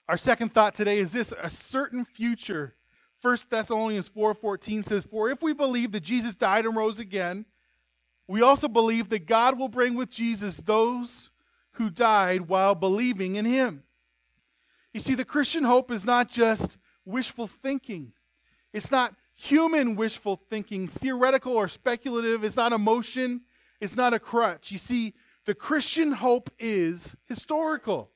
Our 0.08 0.18
second 0.18 0.52
thought 0.52 0.74
today 0.74 0.98
is 0.98 1.12
this 1.12 1.32
a 1.40 1.48
certain 1.48 2.04
future. 2.04 2.74
1 3.22 3.48
Thessalonians 3.48 4.08
4:14 4.08 4.82
says, 4.82 5.04
"For 5.04 5.30
if 5.30 5.42
we 5.42 5.54
believe 5.54 5.92
that 5.92 6.00
Jesus 6.00 6.34
died 6.34 6.66
and 6.66 6.76
rose 6.76 6.98
again, 6.98 7.46
we 8.26 8.42
also 8.42 8.68
believe 8.68 9.08
that 9.08 9.26
God 9.26 9.58
will 9.58 9.68
bring 9.68 9.94
with 9.94 10.10
Jesus 10.10 10.58
those 10.58 11.30
who 11.72 11.88
died 11.88 12.42
while 12.42 12.74
believing 12.74 13.36
in 13.36 13.46
him." 13.46 13.84
You 14.92 15.00
see, 15.00 15.14
the 15.14 15.24
Christian 15.24 15.64
hope 15.64 15.90
is 15.90 16.04
not 16.04 16.28
just 16.28 16.76
wishful 17.04 17.46
thinking. 17.46 18.12
It's 18.72 18.90
not 18.90 19.14
human 19.34 19.96
wishful 19.96 20.36
thinking, 20.36 20.88
theoretical 20.88 21.54
or 21.54 21.68
speculative. 21.68 22.44
It's 22.44 22.56
not 22.56 22.72
emotion, 22.72 23.42
it's 23.80 23.96
not 23.96 24.14
a 24.14 24.18
crutch. 24.18 24.70
You 24.70 24.78
see, 24.78 25.14
the 25.46 25.54
Christian 25.54 26.12
hope 26.12 26.50
is 26.58 27.16
historical. 27.26 28.10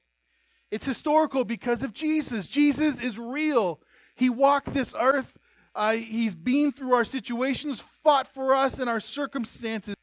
It's 0.71 0.87
historical 0.87 1.45
because 1.45 1.83
of 1.83 1.93
Jesus. 1.93 2.47
Jesus 2.47 3.00
is 3.00 3.19
real. 3.19 3.81
He 4.14 4.29
walked 4.29 4.75
this 4.75 4.95
earth. 4.99 5.37
Uh, 5.75 5.93
he's 5.93 6.35
been 6.35 6.73
through 6.73 6.93
our 6.95 7.05
situations, 7.05 7.81
fought 8.03 8.26
for 8.26 8.55
us 8.55 8.79
in 8.79 8.88
our 8.88 9.00
circumstances. 9.00 9.97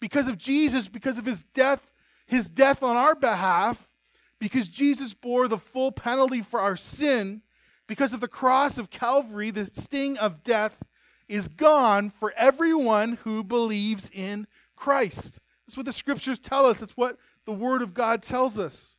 Because 0.00 0.28
of 0.28 0.38
Jesus, 0.38 0.86
because 0.86 1.18
of 1.18 1.26
his 1.26 1.42
death, 1.42 1.90
his 2.26 2.48
death 2.48 2.82
on 2.82 2.96
our 2.96 3.14
behalf, 3.14 3.88
because 4.38 4.68
Jesus 4.68 5.14
bore 5.14 5.48
the 5.48 5.58
full 5.58 5.90
penalty 5.90 6.42
for 6.42 6.60
our 6.60 6.76
sin, 6.76 7.42
because 7.88 8.12
of 8.12 8.20
the 8.20 8.28
cross 8.28 8.78
of 8.78 8.90
Calvary, 8.90 9.50
the 9.50 9.66
sting 9.66 10.16
of 10.18 10.44
death 10.44 10.84
is 11.26 11.48
gone 11.48 12.10
for 12.10 12.32
everyone 12.36 13.18
who 13.24 13.42
believes 13.42 14.10
in 14.14 14.46
Christ. 14.76 15.40
That's 15.66 15.76
what 15.76 15.86
the 15.86 15.92
scriptures 15.92 16.38
tell 16.38 16.66
us. 16.66 16.78
That's 16.78 16.96
what 16.96 17.18
the 17.46 17.52
Word 17.52 17.82
of 17.82 17.94
God 17.94 18.22
tells 18.22 18.58
us. 18.58 18.94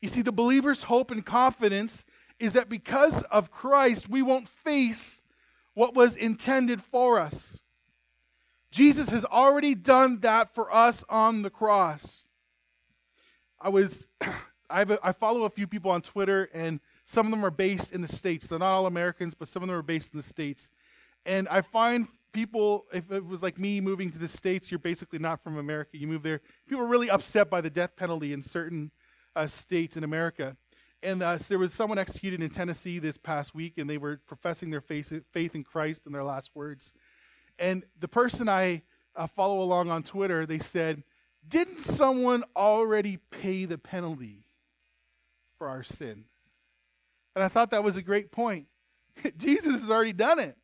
You 0.00 0.08
see, 0.08 0.22
the 0.22 0.30
believer's 0.30 0.84
hope 0.84 1.10
and 1.10 1.24
confidence 1.24 2.04
is 2.38 2.52
that 2.52 2.68
because 2.68 3.22
of 3.24 3.50
Christ, 3.50 4.08
we 4.08 4.22
won't 4.22 4.48
face 4.48 5.22
what 5.72 5.94
was 5.94 6.16
intended 6.16 6.82
for 6.82 7.18
us. 7.18 7.62
Jesus 8.70 9.08
has 9.08 9.24
already 9.24 9.74
done 9.74 10.20
that 10.20 10.54
for 10.54 10.74
us 10.74 11.04
on 11.08 11.42
the 11.42 11.50
cross. 11.50 12.26
I 13.60 13.70
was, 13.70 14.06
I, 14.68 14.80
have 14.80 14.90
a, 14.90 14.98
I 15.02 15.12
follow 15.12 15.44
a 15.44 15.50
few 15.50 15.66
people 15.66 15.90
on 15.90 16.02
Twitter, 16.02 16.50
and 16.52 16.80
some 17.04 17.26
of 17.26 17.30
them 17.30 17.44
are 17.44 17.50
based 17.50 17.92
in 17.92 18.00
the 18.00 18.08
States. 18.08 18.46
They're 18.46 18.58
not 18.58 18.72
all 18.72 18.86
Americans, 18.86 19.34
but 19.34 19.48
some 19.48 19.62
of 19.62 19.68
them 19.68 19.78
are 19.78 19.82
based 19.82 20.14
in 20.14 20.18
the 20.18 20.26
States. 20.26 20.70
And 21.26 21.46
I 21.48 21.60
find 21.60 22.08
people, 22.32 22.86
if 22.92 23.10
it 23.10 23.24
was 23.24 23.42
like 23.42 23.58
me 23.58 23.80
moving 23.80 24.10
to 24.10 24.18
the 24.18 24.28
States, 24.28 24.70
you're 24.70 24.78
basically 24.78 25.18
not 25.18 25.42
from 25.42 25.58
America, 25.58 25.96
you 25.98 26.06
move 26.06 26.22
there. 26.22 26.40
People 26.66 26.84
are 26.84 26.88
really 26.88 27.10
upset 27.10 27.50
by 27.50 27.60
the 27.60 27.70
death 27.70 27.94
penalty 27.94 28.32
in 28.32 28.42
certain 28.42 28.90
uh, 29.36 29.46
states 29.46 29.96
in 29.96 30.04
America. 30.04 30.56
And 31.02 31.22
uh, 31.22 31.36
there 31.48 31.58
was 31.58 31.74
someone 31.74 31.98
executed 31.98 32.40
in 32.40 32.48
Tennessee 32.48 32.98
this 32.98 33.18
past 33.18 33.54
week, 33.54 33.74
and 33.76 33.88
they 33.88 33.98
were 33.98 34.20
professing 34.26 34.70
their 34.70 34.80
faith, 34.80 35.12
faith 35.32 35.54
in 35.54 35.62
Christ 35.62 36.06
in 36.06 36.12
their 36.12 36.24
last 36.24 36.50
words. 36.54 36.94
And 37.58 37.84
the 38.00 38.08
person 38.08 38.48
I 38.48 38.82
uh, 39.14 39.26
follow 39.26 39.60
along 39.60 39.90
on 39.90 40.02
Twitter, 40.02 40.46
they 40.46 40.58
said, 40.58 41.04
Didn't 41.46 41.80
someone 41.80 42.42
already 42.56 43.18
pay 43.30 43.66
the 43.66 43.78
penalty 43.78 44.44
for 45.58 45.68
our 45.68 45.82
sin? 45.82 46.24
And 47.34 47.42
I 47.44 47.48
thought 47.48 47.70
that 47.70 47.84
was 47.84 47.96
a 47.96 48.02
great 48.02 48.30
point. 48.30 48.66
Jesus 49.36 49.80
has 49.80 49.90
already 49.90 50.12
done 50.12 50.38
it. 50.38 50.56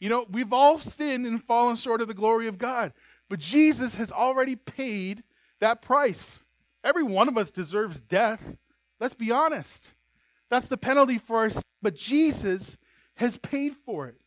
You 0.00 0.08
know, 0.08 0.26
we've 0.30 0.52
all 0.52 0.78
sinned 0.78 1.26
and 1.26 1.42
fallen 1.42 1.76
short 1.76 2.00
of 2.00 2.08
the 2.08 2.14
glory 2.14 2.46
of 2.46 2.58
God, 2.58 2.92
but 3.28 3.40
Jesus 3.40 3.96
has 3.96 4.12
already 4.12 4.54
paid 4.54 5.24
that 5.60 5.82
price. 5.82 6.44
Every 6.84 7.02
one 7.02 7.28
of 7.28 7.36
us 7.36 7.50
deserves 7.50 8.00
death. 8.00 8.56
Let's 9.00 9.14
be 9.14 9.30
honest. 9.30 9.94
That's 10.50 10.68
the 10.68 10.76
penalty 10.76 11.18
for 11.18 11.50
sin, 11.50 11.62
but 11.82 11.96
Jesus 11.96 12.78
has 13.16 13.36
paid 13.36 13.74
for 13.84 14.06
it. 14.06 14.20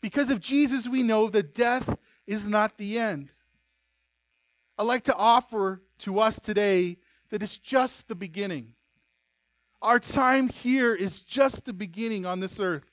Because 0.00 0.30
of 0.30 0.40
Jesus, 0.40 0.88
we 0.88 1.02
know 1.02 1.28
that 1.28 1.54
death 1.54 1.96
is 2.26 2.48
not 2.48 2.78
the 2.78 2.98
end. 2.98 3.30
I'd 4.78 4.84
like 4.84 5.04
to 5.04 5.14
offer 5.14 5.82
to 5.98 6.20
us 6.20 6.40
today 6.40 6.98
that 7.30 7.42
it's 7.42 7.58
just 7.58 8.08
the 8.08 8.14
beginning. 8.14 8.74
Our 9.82 9.98
time 9.98 10.48
here 10.48 10.94
is 10.94 11.20
just 11.20 11.64
the 11.64 11.72
beginning 11.72 12.24
on 12.24 12.38
this 12.38 12.60
earth. 12.60 12.84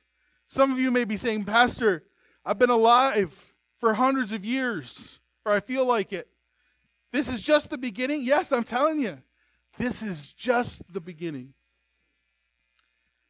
Some 0.47 0.71
of 0.71 0.79
you 0.79 0.89
may 0.89 1.05
be 1.05 1.17
saying, 1.17 1.45
Pastor, 1.45 2.03
I've 2.43 2.57
been 2.57 2.71
alive 2.71 3.53
for 3.79 3.93
hundreds 3.93 4.33
of 4.33 4.43
years, 4.43 5.19
or 5.45 5.51
I 5.51 5.59
feel 5.59 5.85
like 5.85 6.11
it. 6.11 6.27
This 7.13 7.31
is 7.31 7.41
just 7.41 7.69
the 7.69 7.77
beginning? 7.77 8.23
Yes, 8.23 8.51
I'm 8.51 8.63
telling 8.63 8.99
you. 8.99 9.19
This 9.77 10.01
is 10.01 10.33
just 10.33 10.81
the 10.91 10.99
beginning. 10.99 11.53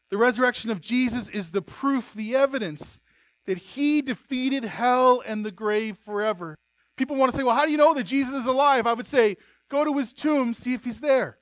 The 0.09 0.17
resurrection 0.17 0.71
of 0.71 0.79
Jesus 0.79 1.27
is 1.27 1.51
the 1.51 1.61
proof, 1.61 2.13
the 2.13 2.35
evidence 2.35 3.01
that 3.45 3.57
he 3.57 4.01
defeated 4.01 4.63
hell 4.63 5.21
and 5.25 5.45
the 5.45 5.51
grave 5.51 5.97
forever. 5.97 6.55
People 6.95 7.17
want 7.17 7.31
to 7.31 7.37
say, 7.37 7.43
well, 7.43 7.55
how 7.55 7.65
do 7.65 7.71
you 7.71 7.77
know 7.77 7.93
that 7.93 8.05
Jesus 8.05 8.33
is 8.33 8.45
alive? 8.45 8.87
I 8.87 8.93
would 8.93 9.05
say, 9.05 9.35
go 9.69 9.83
to 9.83 9.97
his 9.97 10.13
tomb, 10.13 10.53
see 10.53 10.73
if 10.73 10.85
he's 10.85 11.01
there. 11.01 11.37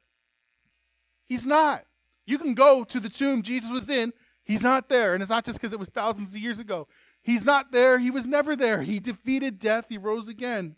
He's 1.28 1.46
not. 1.46 1.86
You 2.28 2.38
can 2.38 2.54
go 2.54 2.84
to 2.84 3.00
the 3.00 3.10
tomb 3.10 3.42
Jesus 3.42 3.72
was 3.72 3.90
in, 3.90 4.14
he's 4.44 4.62
not 4.62 4.90
there. 4.90 5.16
And 5.16 5.24
it's 5.24 5.30
not 5.32 5.46
just 5.46 5.60
because 5.60 5.74
it 5.74 5.80
was 5.80 5.90
thousands 5.90 6.36
of 6.36 6.42
years 6.42 6.60
ago. 6.60 6.88
He's 7.24 7.46
not 7.46 7.72
there. 7.72 7.98
He 7.98 8.12
was 8.12 8.28
never 8.28 8.56
there. 8.56 8.84
He 8.84 9.00
defeated 9.00 9.58
death, 9.58 9.86
he 9.90 9.98
rose 9.98 10.30
again. 10.30 10.76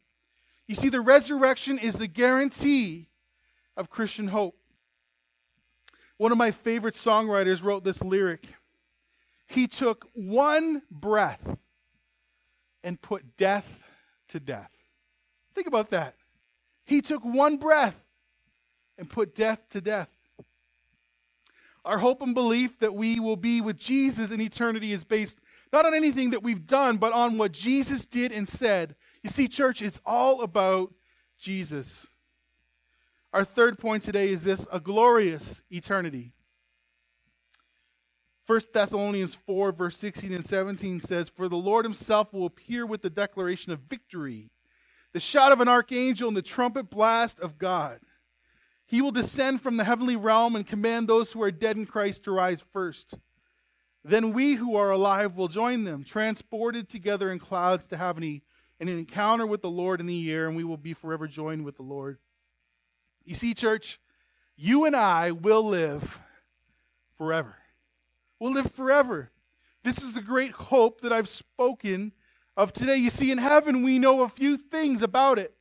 You 0.67 0.75
see, 0.75 0.89
the 0.89 1.01
resurrection 1.01 1.79
is 1.79 1.95
the 1.95 2.07
guarantee 2.07 3.09
of 3.75 3.89
Christian 3.89 4.27
hope. 4.27 4.55
One 6.17 6.31
of 6.31 6.37
my 6.37 6.51
favorite 6.51 6.93
songwriters 6.93 7.63
wrote 7.63 7.83
this 7.83 8.03
lyric 8.03 8.45
He 9.47 9.67
took 9.67 10.05
one 10.13 10.83
breath 10.91 11.41
and 12.83 13.01
put 13.01 13.37
death 13.37 13.67
to 14.29 14.39
death. 14.39 14.69
Think 15.55 15.65
about 15.65 15.89
that. 15.89 16.13
He 16.85 17.01
took 17.01 17.25
one 17.25 17.57
breath 17.57 17.99
and 18.99 19.09
put 19.09 19.33
death 19.33 19.67
to 19.71 19.81
death. 19.81 20.09
Our 21.85 21.97
hope 21.97 22.21
and 22.21 22.33
belief 22.33 22.79
that 22.79 22.93
we 22.93 23.19
will 23.19 23.35
be 23.35 23.61
with 23.61 23.77
Jesus 23.77 24.31
in 24.31 24.41
eternity 24.41 24.91
is 24.91 25.03
based 25.03 25.39
not 25.71 25.85
on 25.85 25.93
anything 25.93 26.31
that 26.31 26.43
we've 26.43 26.65
done, 26.65 26.97
but 26.97 27.13
on 27.13 27.37
what 27.37 27.51
Jesus 27.51 28.05
did 28.05 28.31
and 28.31 28.47
said. 28.47 28.95
You 29.23 29.29
see, 29.29 29.47
church, 29.47 29.81
it's 29.81 30.01
all 30.05 30.41
about 30.41 30.93
Jesus. 31.37 32.07
Our 33.33 33.45
third 33.45 33.77
point 33.77 34.03
today 34.03 34.29
is 34.29 34.43
this 34.43 34.67
a 34.71 34.79
glorious 34.79 35.61
eternity. 35.69 36.33
1 38.47 38.61
Thessalonians 38.73 39.35
4, 39.35 39.71
verse 39.71 39.95
16 39.97 40.33
and 40.33 40.43
17 40.43 41.01
says, 41.01 41.29
For 41.29 41.47
the 41.47 41.55
Lord 41.55 41.85
himself 41.85 42.33
will 42.33 42.47
appear 42.47 42.83
with 42.83 43.03
the 43.03 43.09
declaration 43.11 43.71
of 43.71 43.81
victory, 43.81 44.49
the 45.13 45.19
shout 45.19 45.51
of 45.51 45.61
an 45.61 45.67
archangel, 45.67 46.27
and 46.27 46.35
the 46.35 46.41
trumpet 46.41 46.89
blast 46.89 47.39
of 47.39 47.59
God. 47.59 47.99
He 48.89 49.03
will 49.03 49.11
descend 49.11 49.61
from 49.61 49.77
the 49.77 49.83
heavenly 49.83 50.15
realm 50.15 50.55
and 50.55 50.65
command 50.65 51.07
those 51.07 51.31
who 51.31 51.43
are 51.43 51.51
dead 51.51 51.77
in 51.77 51.85
Christ 51.85 52.23
to 52.23 52.31
rise 52.31 52.63
first. 52.71 53.13
Then 54.03 54.33
we 54.33 54.55
who 54.55 54.75
are 54.77 54.89
alive 54.89 55.35
will 55.35 55.47
join 55.47 55.83
them, 55.83 56.03
transported 56.03 56.89
together 56.89 57.31
in 57.31 57.37
clouds 57.37 57.85
to 57.87 57.97
have 57.97 58.17
an, 58.17 58.41
an 58.79 58.89
encounter 58.89 59.45
with 59.45 59.61
the 59.61 59.69
Lord 59.69 59.99
in 59.99 60.07
the 60.07 60.31
air, 60.33 60.47
and 60.47 60.57
we 60.57 60.63
will 60.63 60.75
be 60.75 60.93
forever 60.93 61.27
joined 61.27 61.65
with 61.65 61.75
the 61.75 61.83
Lord. 61.83 62.17
You 63.25 63.35
see, 63.35 63.53
church, 63.53 63.99
you 64.55 64.85
and 64.85 64.95
I 64.95 65.31
will 65.31 65.61
live 65.61 66.19
forever. 67.15 67.57
We'll 68.39 68.53
live 68.53 68.71
forever. 68.71 69.29
This 69.83 70.01
is 70.01 70.13
the 70.13 70.21
great 70.21 70.53
hope 70.53 71.01
that 71.01 71.13
I've 71.13 71.29
spoken 71.29 72.11
of 72.57 72.73
today. 72.73 72.95
You 72.95 73.11
see, 73.11 73.29
in 73.29 73.37
heaven, 73.37 73.83
we 73.83 73.99
know 73.99 74.23
a 74.23 74.29
few 74.29 74.57
things 74.57 75.03
about 75.03 75.37
it. 75.37 75.53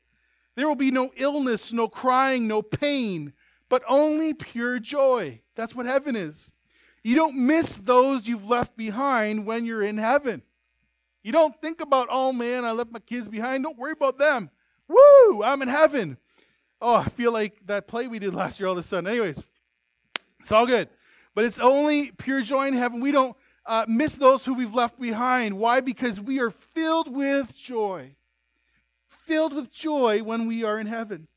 There 0.59 0.67
will 0.67 0.75
be 0.75 0.91
no 0.91 1.13
illness, 1.15 1.73
no 1.73 1.87
crying, 1.87 2.49
no 2.49 2.63
pain, 2.63 3.33
but 3.69 3.85
only 3.89 4.35
pure 4.35 4.81
joy. 4.81 5.41
That's 5.55 5.73
what 5.73 5.87
heaven 5.87 6.17
is. 6.17 6.51
You 7.05 7.15
don't 7.15 7.47
miss 7.47 7.77
those 7.77 8.27
you've 8.27 8.49
left 8.49 8.77
behind 8.77 9.47
when 9.47 9.65
you're 9.65 9.85
in 9.85 9.99
heaven. 9.99 10.43
You 11.23 11.31
don't 11.31 11.55
think 11.61 11.81
about, 11.81 12.09
oh 12.11 12.33
man, 12.33 12.65
I 12.65 12.73
left 12.73 12.91
my 12.91 12.99
kids 12.99 13.29
behind. 13.29 13.63
Don't 13.63 13.79
worry 13.79 13.93
about 13.93 14.19
them. 14.19 14.51
Woo, 14.89 15.45
I'm 15.45 15.63
in 15.63 15.69
heaven. 15.69 16.17
Oh, 16.83 16.97
I 16.97 17.09
feel 17.09 17.31
like 17.31 17.65
that 17.67 17.87
play 17.87 18.09
we 18.09 18.19
did 18.19 18.35
last 18.35 18.59
year 18.59 18.67
all 18.67 18.73
of 18.73 18.79
a 18.79 18.83
sudden. 18.83 19.07
Anyways, 19.07 19.41
it's 20.41 20.51
all 20.51 20.67
good. 20.67 20.89
But 21.37 21.45
it's 21.45 21.61
only 21.61 22.11
pure 22.11 22.43
joy 22.43 22.67
in 22.67 22.75
heaven. 22.75 23.01
We 23.01 23.13
don't 23.13 23.37
uh, 23.65 23.85
miss 23.87 24.17
those 24.17 24.45
who 24.45 24.55
we've 24.55 24.75
left 24.75 24.99
behind. 24.99 25.57
Why? 25.57 25.79
Because 25.79 26.21
we 26.21 26.41
are 26.41 26.51
filled 26.51 27.15
with 27.15 27.57
joy 27.57 28.17
filled 29.29 29.53
with 29.53 29.71
joy 29.71 30.23
when 30.23 30.47
we 30.47 30.65
are 30.65 30.81
in 30.81 30.87
heaven. 30.87 31.29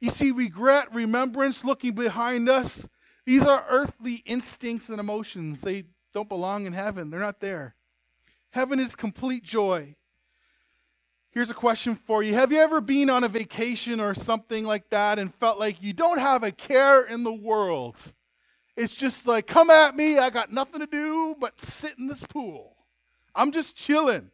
You 0.00 0.10
see, 0.10 0.32
regret, 0.32 0.92
remembrance, 0.92 1.64
looking 1.64 1.94
behind 1.94 2.48
us, 2.48 2.86
these 3.24 3.46
are 3.46 3.64
earthly 3.70 4.16
instincts 4.26 4.90
and 4.90 4.98
emotions. 5.00 5.60
They 5.60 5.84
don't 6.12 6.28
belong 6.28 6.66
in 6.66 6.72
heaven, 6.72 7.08
they're 7.08 7.20
not 7.20 7.40
there. 7.40 7.76
Heaven 8.50 8.78
is 8.78 8.94
complete 8.94 9.44
joy. 9.44 9.94
Here's 11.30 11.50
a 11.50 11.54
question 11.54 11.96
for 11.96 12.22
you 12.22 12.34
Have 12.34 12.52
you 12.52 12.58
ever 12.58 12.80
been 12.80 13.08
on 13.08 13.24
a 13.24 13.28
vacation 13.28 14.00
or 14.00 14.14
something 14.14 14.64
like 14.64 14.90
that 14.90 15.18
and 15.18 15.34
felt 15.36 15.58
like 15.58 15.82
you 15.82 15.92
don't 15.92 16.18
have 16.18 16.42
a 16.42 16.52
care 16.52 17.02
in 17.04 17.22
the 17.22 17.32
world? 17.32 17.96
It's 18.76 18.94
just 18.94 19.26
like, 19.26 19.46
come 19.46 19.70
at 19.70 19.96
me, 19.96 20.18
I 20.18 20.30
got 20.30 20.52
nothing 20.52 20.80
to 20.80 20.86
do 20.86 21.36
but 21.38 21.60
sit 21.60 21.96
in 21.96 22.08
this 22.08 22.24
pool. 22.24 22.76
I'm 23.34 23.52
just 23.52 23.76
chilling 23.76 24.30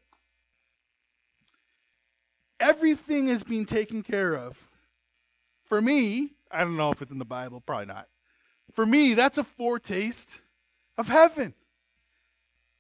everything 2.61 3.29
is 3.29 3.43
being 3.43 3.65
taken 3.65 4.03
care 4.03 4.35
of. 4.37 4.69
For 5.65 5.81
me, 5.81 6.35
I 6.51 6.61
don't 6.61 6.77
know 6.77 6.91
if 6.91 7.03
it's 7.03 7.13
in 7.13 7.19
the 7.19 7.25
Bible, 7.25 7.61
probably 7.61 7.87
not. 7.87 8.09
For 8.73 8.87
me, 8.87 9.15
that's 9.15 9.39
a 9.39 9.45
foretaste 9.45 10.41
of 10.99 11.09
heaven. 11.09 11.55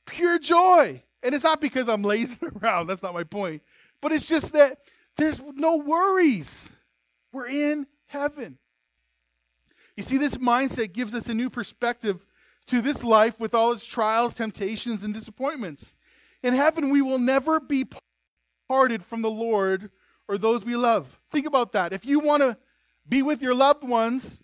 Pure 0.06 0.40
joy. 0.40 1.02
And 1.22 1.34
it's 1.34 1.44
not 1.44 1.60
because 1.60 1.88
I'm 1.88 2.02
lazing 2.02 2.50
around, 2.62 2.86
that's 2.86 3.02
not 3.02 3.14
my 3.14 3.24
point. 3.24 3.62
But 4.00 4.12
it's 4.12 4.28
just 4.28 4.52
that 4.52 4.78
there's 5.16 5.40
no 5.54 5.76
worries. 5.76 6.70
We're 7.32 7.48
in 7.48 7.86
heaven. 8.06 8.58
You 9.96 10.02
see, 10.02 10.16
this 10.16 10.36
mindset 10.36 10.92
gives 10.92 11.14
us 11.14 11.28
a 11.28 11.34
new 11.34 11.50
perspective 11.50 12.24
to 12.66 12.80
this 12.80 13.04
life 13.04 13.38
with 13.38 13.54
all 13.54 13.72
its 13.72 13.84
trials, 13.84 14.34
temptations, 14.34 15.04
and 15.04 15.12
disappointments. 15.12 15.94
In 16.42 16.54
heaven, 16.54 16.90
we 16.90 17.02
will 17.02 17.18
never 17.18 17.60
be 17.60 17.84
parted 18.70 19.04
from 19.04 19.20
the 19.20 19.28
Lord 19.28 19.90
or 20.28 20.38
those 20.38 20.64
we 20.64 20.76
love. 20.76 21.18
Think 21.32 21.44
about 21.44 21.72
that. 21.72 21.92
If 21.92 22.06
you 22.06 22.20
want 22.20 22.44
to 22.44 22.56
be 23.08 23.20
with 23.20 23.42
your 23.42 23.52
loved 23.52 23.82
ones, 23.82 24.40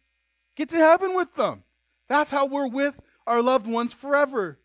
get 0.56 0.68
to 0.70 0.76
heaven 0.78 1.14
with 1.14 1.32
them. 1.36 1.62
That's 2.08 2.32
how 2.32 2.46
we're 2.46 2.66
with 2.66 3.00
our 3.24 3.40
loved 3.40 3.68
ones 3.68 3.92
forever. 3.92 4.58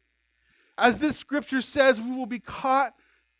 As 0.80 0.97
this 0.97 1.15
scripture 1.15 1.62
says, 1.62 2.02
we 2.02 2.10
will 2.10 2.26
be 2.26 2.39
caught, 2.39 2.95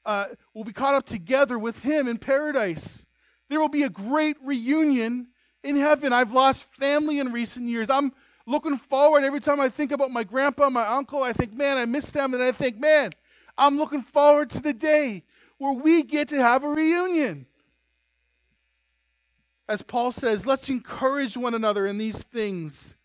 uh, 0.06 0.26
will 0.54 0.64
be 0.64 0.74
caught 0.74 0.94
up 0.94 1.08
together 1.08 1.58
with 1.58 1.82
Him 1.82 2.08
in 2.08 2.20
paradise. 2.20 3.04
There 3.50 3.60
will 3.60 3.68
be 3.68 3.82
a 3.82 3.90
great 3.90 4.38
reunion 4.44 5.30
in 5.64 5.76
heaven. 5.76 6.14
I've 6.14 6.34
lost 6.34 6.68
family 6.78 7.18
in 7.18 7.32
recent 7.32 7.68
years. 7.68 7.90
I'm 7.90 8.14
looking 8.46 8.78
forward 8.78 9.24
every 9.24 9.40
time 9.40 9.60
I 9.60 9.70
think 9.70 9.92
about 9.92 10.12
my 10.12 10.24
grandpa, 10.24 10.70
my 10.70 10.86
uncle. 10.86 11.24
I 11.24 11.34
think, 11.34 11.52
man, 11.52 11.80
I 11.80 11.86
miss 11.86 12.12
them, 12.12 12.36
and 12.36 12.44
I 12.44 12.52
think, 12.52 12.78
man, 12.78 13.10
I'm 13.58 13.80
looking 13.80 14.04
forward 14.04 14.52
to 14.52 14.62
the 14.62 14.74
day 14.74 15.24
where 15.62 15.74
we 15.74 16.02
get 16.02 16.30
to 16.30 16.38
have 16.38 16.64
a 16.64 16.68
reunion. 16.68 17.46
As 19.70 19.84
Paul 19.84 20.12
says, 20.12 20.48
let's 20.48 20.68
encourage 20.70 21.38
one 21.38 21.54
another 21.54 21.86
in 21.86 22.00
these 22.00 22.24
things. 22.24 22.96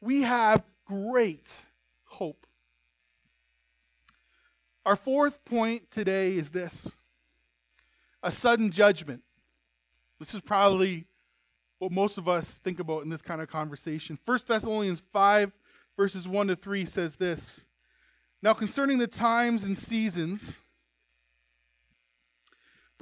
We 0.00 0.22
have 0.22 0.62
great 0.84 1.64
hope. 2.04 2.46
Our 4.86 4.94
fourth 4.94 5.44
point 5.44 5.90
today 5.90 6.36
is 6.36 6.50
this 6.50 6.88
a 8.22 8.30
sudden 8.30 8.70
judgment. 8.70 9.24
This 10.20 10.34
is 10.34 10.40
probably 10.40 11.06
what 11.80 11.90
most 11.90 12.16
of 12.16 12.28
us 12.28 12.54
think 12.58 12.78
about 12.78 13.02
in 13.02 13.08
this 13.08 13.22
kind 13.22 13.40
of 13.40 13.48
conversation. 13.48 14.20
1 14.24 14.38
Thessalonians 14.46 15.02
5, 15.12 15.50
verses 15.96 16.28
1 16.28 16.46
to 16.46 16.54
3 16.54 16.86
says 16.86 17.16
this 17.16 17.64
Now, 18.40 18.54
concerning 18.54 18.98
the 18.98 19.08
times 19.08 19.64
and 19.64 19.76
seasons, 19.76 20.60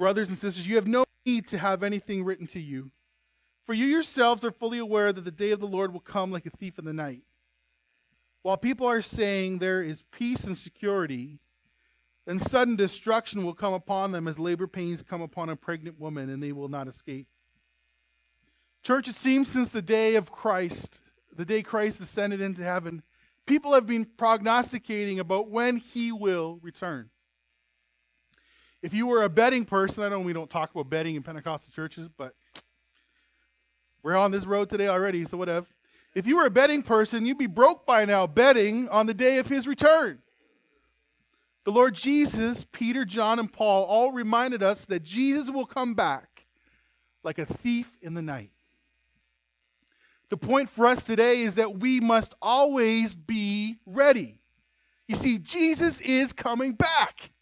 Brothers 0.03 0.27
and 0.27 0.37
sisters, 0.37 0.67
you 0.67 0.75
have 0.75 0.85
no 0.85 1.05
need 1.25 1.47
to 1.47 1.57
have 1.57 1.81
anything 1.81 2.25
written 2.25 2.45
to 2.47 2.59
you, 2.59 2.91
for 3.65 3.73
you 3.73 3.85
yourselves 3.85 4.43
are 4.43 4.51
fully 4.51 4.79
aware 4.79 5.13
that 5.13 5.23
the 5.23 5.31
day 5.31 5.51
of 5.51 5.61
the 5.61 5.65
Lord 5.65 5.93
will 5.93 6.01
come 6.01 6.29
like 6.29 6.45
a 6.45 6.49
thief 6.49 6.77
in 6.77 6.83
the 6.83 6.91
night. 6.91 7.21
While 8.41 8.57
people 8.57 8.85
are 8.85 9.01
saying 9.01 9.59
there 9.59 9.81
is 9.81 10.03
peace 10.11 10.43
and 10.43 10.57
security, 10.57 11.39
then 12.25 12.37
sudden 12.37 12.75
destruction 12.75 13.45
will 13.45 13.53
come 13.53 13.73
upon 13.73 14.11
them 14.11 14.27
as 14.27 14.37
labor 14.37 14.67
pains 14.67 15.01
come 15.01 15.21
upon 15.21 15.47
a 15.47 15.55
pregnant 15.55 15.97
woman, 15.97 16.29
and 16.29 16.43
they 16.43 16.51
will 16.51 16.67
not 16.67 16.89
escape. 16.89 17.29
Church, 18.83 19.07
it 19.07 19.15
seems 19.15 19.47
since 19.47 19.69
the 19.69 19.81
day 19.81 20.15
of 20.15 20.33
Christ, 20.33 20.99
the 21.33 21.45
day 21.45 21.63
Christ 21.63 22.01
ascended 22.01 22.41
into 22.41 22.61
heaven, 22.65 23.03
people 23.45 23.73
have 23.73 23.87
been 23.87 24.03
prognosticating 24.03 25.21
about 25.21 25.49
when 25.49 25.77
he 25.77 26.11
will 26.11 26.59
return. 26.61 27.09
If 28.83 28.93
you 28.93 29.07
were 29.07 29.23
a 29.23 29.29
betting 29.29 29.63
person, 29.63 30.03
I 30.03 30.09
know 30.09 30.19
we 30.19 30.33
don't 30.33 30.49
talk 30.49 30.71
about 30.71 30.89
betting 30.89 31.15
in 31.15 31.23
Pentecostal 31.23 31.71
churches, 31.73 32.09
but 32.17 32.35
we're 34.03 34.17
on 34.17 34.29
this 34.29 34.45
road 34.45 34.69
today 34.69 34.89
already, 34.89 35.25
so 35.25 35.37
whatever. 35.37 35.65
If 36.13 36.27
you 36.27 36.35
were 36.35 36.45
a 36.45 36.51
betting 36.51 36.83
person, 36.83 37.25
you'd 37.25 37.37
be 37.37 37.47
broke 37.47 37.85
by 37.85 38.03
now 38.03 38.27
betting 38.27 38.89
on 38.89 39.05
the 39.05 39.13
day 39.13 39.37
of 39.37 39.47
his 39.47 39.67
return. 39.67 40.19
The 41.63 41.71
Lord 41.71 41.95
Jesus, 41.95 42.65
Peter, 42.73 43.05
John, 43.05 43.39
and 43.39 43.51
Paul 43.51 43.85
all 43.85 44.11
reminded 44.11 44.61
us 44.61 44.83
that 44.85 45.01
Jesus 45.01 45.49
will 45.49 45.65
come 45.65 45.93
back 45.93 46.45
like 47.23 47.39
a 47.39 47.45
thief 47.45 47.97
in 48.01 48.15
the 48.15 48.21
night. 48.21 48.51
The 50.29 50.35
point 50.35 50.69
for 50.69 50.87
us 50.87 51.05
today 51.05 51.39
is 51.39 51.55
that 51.55 51.79
we 51.79 52.01
must 52.01 52.35
always 52.41 53.15
be 53.15 53.77
ready. 53.85 54.39
You 55.07 55.15
see, 55.15 55.37
Jesus 55.37 56.01
is 56.01 56.33
coming 56.33 56.73
back. 56.73 57.32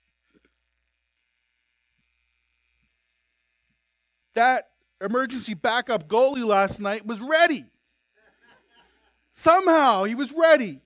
That 4.33 4.69
emergency 5.01 5.53
backup 5.53 6.07
goalie 6.07 6.45
last 6.45 6.79
night 6.79 7.05
was 7.05 7.19
ready. 7.19 7.65
Somehow 9.31 10.03
he 10.03 10.15
was 10.15 10.31
ready. 10.31 10.81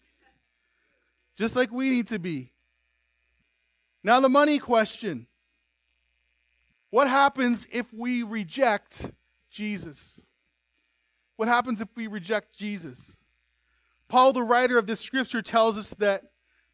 Just 1.35 1.55
like 1.55 1.71
we 1.71 1.89
need 1.89 2.07
to 2.07 2.19
be. 2.19 2.51
Now, 4.03 4.19
the 4.19 4.29
money 4.29 4.59
question 4.59 5.27
What 6.91 7.07
happens 7.07 7.67
if 7.71 7.91
we 7.93 8.23
reject 8.23 9.11
Jesus? 9.49 10.21
What 11.35 11.47
happens 11.47 11.81
if 11.81 11.89
we 11.95 12.07
reject 12.07 12.57
Jesus? 12.57 13.17
Paul, 14.07 14.31
the 14.33 14.43
writer 14.43 14.77
of 14.77 14.87
this 14.87 15.01
scripture, 15.01 15.41
tells 15.41 15.77
us 15.77 15.89
that 15.95 16.23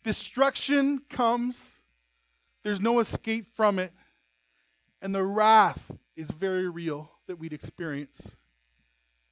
destruction 0.03 0.99
comes, 1.09 1.81
there's 2.63 2.81
no 2.81 2.99
escape 2.99 3.47
from 3.55 3.79
it, 3.79 3.93
and 5.01 5.15
the 5.15 5.23
wrath 5.23 5.90
is 6.21 6.29
very 6.29 6.69
real 6.69 7.11
that 7.27 7.37
we'd 7.37 7.51
experience. 7.51 8.35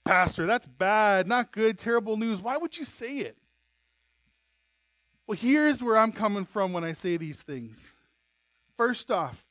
Pastor, 0.04 0.48
that's 0.48 0.66
bad, 0.66 1.28
not 1.28 1.52
good, 1.52 1.78
terrible 1.78 2.18
news. 2.18 2.42
Why 2.42 2.58
would 2.58 2.78
you 2.78 2.84
say 2.84 3.18
it? 3.18 3.38
Well, 5.28 5.38
here's 5.38 5.84
where 5.84 5.96
I'm 5.96 6.12
coming 6.12 6.46
from 6.46 6.74
when 6.74 6.84
I 6.84 6.94
say 6.94 7.18
these 7.18 7.44
things. 7.44 7.94
First 8.76 9.12
off, 9.12 9.46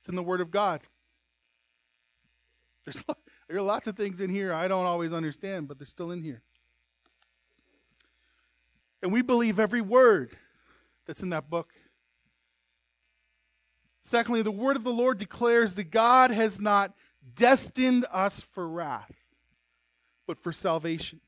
it's 0.00 0.08
in 0.10 0.16
the 0.16 0.22
Word 0.22 0.42
of 0.42 0.50
God. 0.50 0.82
There's, 2.84 3.02
there 3.48 3.56
are 3.56 3.62
lots 3.62 3.86
of 3.88 3.96
things 3.96 4.20
in 4.20 4.28
here 4.28 4.52
I 4.52 4.68
don't 4.68 4.84
always 4.84 5.14
understand, 5.14 5.66
but 5.66 5.78
they're 5.78 5.86
still 5.86 6.10
in 6.10 6.22
here. 6.22 6.42
And 9.02 9.12
we 9.12 9.22
believe 9.22 9.58
every 9.58 9.80
word 9.80 10.36
that's 11.06 11.22
in 11.22 11.30
that 11.30 11.48
book. 11.48 11.72
Secondly, 14.06 14.40
the 14.42 14.52
word 14.52 14.76
of 14.76 14.84
the 14.84 14.92
Lord 14.92 15.18
declares 15.18 15.74
that 15.74 15.90
God 15.90 16.30
has 16.30 16.60
not 16.60 16.92
destined 17.34 18.06
us 18.12 18.40
for 18.40 18.68
wrath, 18.68 19.12
but 20.28 20.38
for 20.38 20.52
salvation 20.52 21.20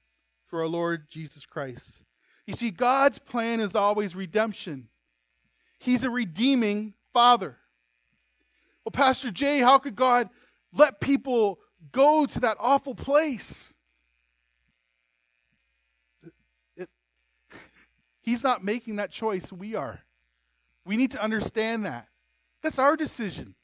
through 0.49 0.61
our 0.61 0.69
Lord 0.69 1.11
Jesus 1.11 1.45
Christ. 1.45 2.05
You 2.47 2.55
see, 2.55 2.71
God's 2.71 3.19
plan 3.19 3.59
is 3.59 3.75
always 3.75 4.15
redemption. 4.15 4.87
He's 5.81 6.05
a 6.05 6.11
redeeming 6.11 6.95
Father. 7.13 7.57
Well, 8.85 8.93
Pastor 8.93 9.33
Jay, 9.33 9.59
how 9.59 9.79
could 9.79 9.97
God 9.97 10.31
let 10.73 11.01
people 11.01 11.59
go 11.91 12.27
to 12.27 12.41
that 12.43 12.59
awful 12.61 12.95
place? 12.95 13.75
He's 18.21 18.45
not 18.45 18.63
making 18.63 18.95
that 18.97 19.11
choice, 19.11 19.51
we 19.51 19.75
are. 19.75 19.99
We 20.85 20.97
need 20.97 21.11
to 21.11 21.21
understand 21.21 21.85
that. 21.85 22.07
That's 22.63 22.79
our 22.79 22.97
decision. 22.97 23.55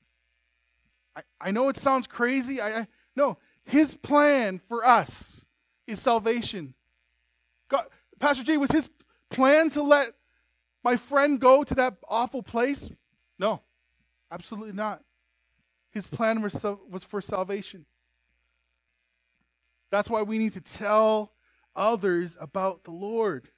I, 1.16 1.22
I 1.40 1.50
know 1.50 1.68
it 1.68 1.76
sounds 1.76 2.06
crazy. 2.06 2.60
I, 2.60 2.80
I 2.80 2.86
no, 3.16 3.38
his 3.64 3.94
plan 3.94 4.60
for 4.68 4.84
us 4.84 5.44
is 5.86 6.00
salvation. 6.00 6.74
God, 7.68 7.86
Pastor 8.18 8.44
Jay, 8.44 8.56
was 8.56 8.70
his 8.70 8.88
plan 9.30 9.70
to 9.70 9.82
let 9.82 10.14
my 10.82 10.96
friend 10.96 11.40
go 11.40 11.64
to 11.64 11.74
that 11.74 11.96
awful 12.08 12.42
place? 12.42 12.90
No, 13.38 13.62
absolutely 14.30 14.74
not. 14.74 15.02
His 15.90 16.06
plan 16.06 16.42
was, 16.42 16.64
was 16.90 17.04
for 17.04 17.20
salvation. 17.20 17.86
That's 19.90 20.10
why 20.10 20.22
we 20.22 20.38
need 20.38 20.54
to 20.54 20.60
tell 20.60 21.32
others 21.76 22.36
about 22.40 22.84
the 22.84 22.90
Lord. 22.90 23.48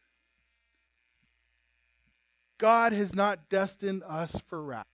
God 2.59 2.93
has 2.93 3.15
not 3.15 3.49
destined 3.49 4.03
us 4.07 4.41
for 4.47 4.63
wrath, 4.63 4.87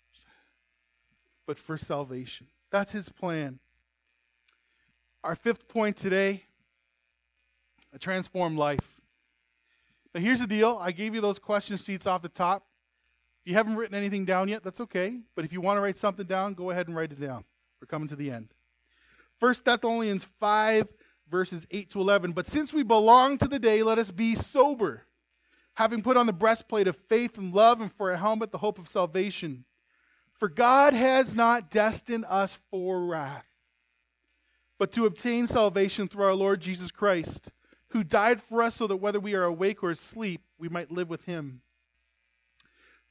but 1.47 1.59
for 1.59 1.77
salvation. 1.77 2.47
That's 2.71 2.93
his 2.93 3.09
plan. 3.09 3.59
Our 5.25 5.35
fifth 5.35 5.69
point 5.69 5.97
today 5.97 6.45
a 7.95 7.99
transformed 7.99 8.59
life. 8.59 9.01
Now, 10.15 10.21
here's 10.21 10.41
the 10.41 10.47
deal 10.47 10.79
I 10.81 10.93
gave 10.93 11.15
you 11.15 11.21
those 11.21 11.39
question 11.39 11.77
sheets 11.77 12.07
off 12.07 12.23
the 12.23 12.29
top. 12.29 12.67
If 13.45 13.51
you 13.51 13.57
haven't 13.57 13.77
written 13.77 13.97
anything 13.97 14.25
down 14.25 14.49
yet, 14.49 14.63
that's 14.63 14.81
okay. 14.81 15.19
But 15.35 15.45
if 15.45 15.53
you 15.53 15.61
want 15.61 15.77
to 15.77 15.81
write 15.81 15.99
something 15.99 16.27
down, 16.27 16.55
go 16.55 16.71
ahead 16.71 16.87
and 16.87 16.97
write 16.97 17.13
it 17.13 17.21
down. 17.21 17.45
We're 17.81 17.87
coming 17.87 18.09
to 18.09 18.17
the 18.17 18.31
end. 18.31 18.49
First 19.41 19.65
Thessalonians 19.65 20.25
5, 20.39 20.87
verses 21.29 21.67
8 21.71 21.91
to 21.91 22.01
11. 22.01 22.33
But 22.33 22.47
since 22.47 22.73
we 22.73 22.85
belong 22.85 23.39
to 23.39 23.49
the 23.49 23.59
day, 23.59 23.83
let 23.83 23.99
us 23.99 24.11
be 24.11 24.37
sober, 24.37 25.03
having 25.75 26.03
put 26.03 26.17
on 26.17 26.27
the 26.27 26.33
breastplate 26.33 26.87
of 26.87 26.97
faith 27.09 27.39
and 27.39 27.53
love, 27.53 27.81
and 27.81 27.93
for 27.93 28.13
a 28.13 28.19
helmet, 28.19 28.53
the 28.53 28.59
hope 28.59 28.79
of 28.79 28.89
salvation. 28.89 29.65
For 30.43 30.49
God 30.49 30.93
has 30.93 31.37
not 31.37 31.71
destined 31.71 32.25
us 32.29 32.59
for 32.69 33.07
wrath, 33.07 33.47
but 34.77 34.91
to 34.91 35.07
obtain 35.07 35.47
salvation 35.47 36.09
through 36.09 36.25
our 36.25 36.35
Lord 36.35 36.61
Jesus 36.61 36.91
Christ 36.91 37.51
who 37.91 38.03
died 38.03 38.43
for 38.43 38.61
us 38.61 38.75
so 38.75 38.89
that 38.89 38.97
whether 38.97 39.21
we 39.21 39.35
are 39.35 39.45
awake 39.45 39.85
or 39.85 39.93
asleep, 39.93 40.43
we 40.59 40.69
might 40.69 40.91
live 40.91 41.09
with 41.09 41.27
him. 41.27 41.61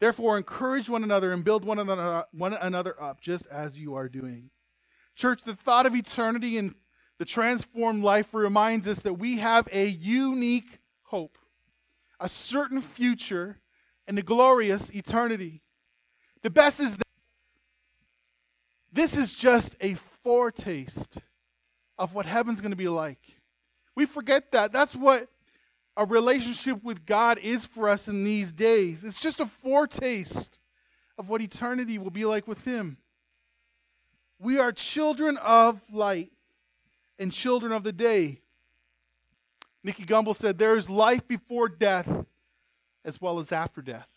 Therefore, 0.01 0.35
encourage 0.35 0.89
one 0.89 1.05
another 1.05 1.31
and 1.31 1.41
build 1.41 1.63
one 1.63 1.79
another, 1.79 2.25
one 2.33 2.51
another 2.51 3.01
up, 3.01 3.21
just 3.21 3.47
as 3.47 3.79
you 3.79 3.95
are 3.95 4.09
doing. 4.09 4.49
Church, 5.15 5.41
the 5.45 5.55
thought 5.55 5.85
of 5.85 5.95
eternity 5.95 6.57
and 6.57 6.75
the 7.17 7.23
transformed 7.23 8.03
life 8.03 8.33
reminds 8.33 8.89
us 8.89 9.03
that 9.03 9.13
we 9.13 9.37
have 9.37 9.69
a 9.71 9.85
unique 9.85 10.79
hope, 11.03 11.37
a 12.19 12.27
certain 12.27 12.81
future, 12.81 13.61
and 14.05 14.19
a 14.19 14.21
glorious 14.21 14.89
eternity. 14.89 15.61
The 16.41 16.49
best 16.49 16.81
is 16.81 16.97
that 16.97 17.05
this 18.91 19.17
is 19.17 19.33
just 19.33 19.75
a 19.79 19.93
foretaste 20.23 21.19
of 21.97 22.13
what 22.13 22.25
heaven's 22.25 22.61
going 22.61 22.71
to 22.71 22.77
be 22.77 22.87
like. 22.87 23.19
We 23.95 24.05
forget 24.05 24.51
that. 24.51 24.71
That's 24.71 24.95
what 24.95 25.27
a 25.97 26.05
relationship 26.05 26.83
with 26.83 27.05
God 27.05 27.37
is 27.39 27.65
for 27.65 27.89
us 27.89 28.07
in 28.07 28.23
these 28.23 28.51
days. 28.51 29.03
It's 29.03 29.19
just 29.19 29.39
a 29.39 29.45
foretaste 29.45 30.59
of 31.17 31.29
what 31.29 31.41
eternity 31.41 31.97
will 31.97 32.11
be 32.11 32.25
like 32.25 32.47
with 32.47 32.63
Him. 32.65 32.97
We 34.39 34.57
are 34.57 34.71
children 34.71 35.37
of 35.37 35.79
light 35.91 36.31
and 37.19 37.31
children 37.31 37.71
of 37.71 37.83
the 37.83 37.91
day. 37.91 38.39
Nicky 39.83 40.03
Gumbel 40.03 40.35
said, 40.35 40.57
There 40.57 40.75
is 40.75 40.89
life 40.89 41.27
before 41.27 41.69
death 41.69 42.09
as 43.03 43.21
well 43.21 43.39
as 43.39 43.51
after 43.51 43.81
death. 43.81 44.07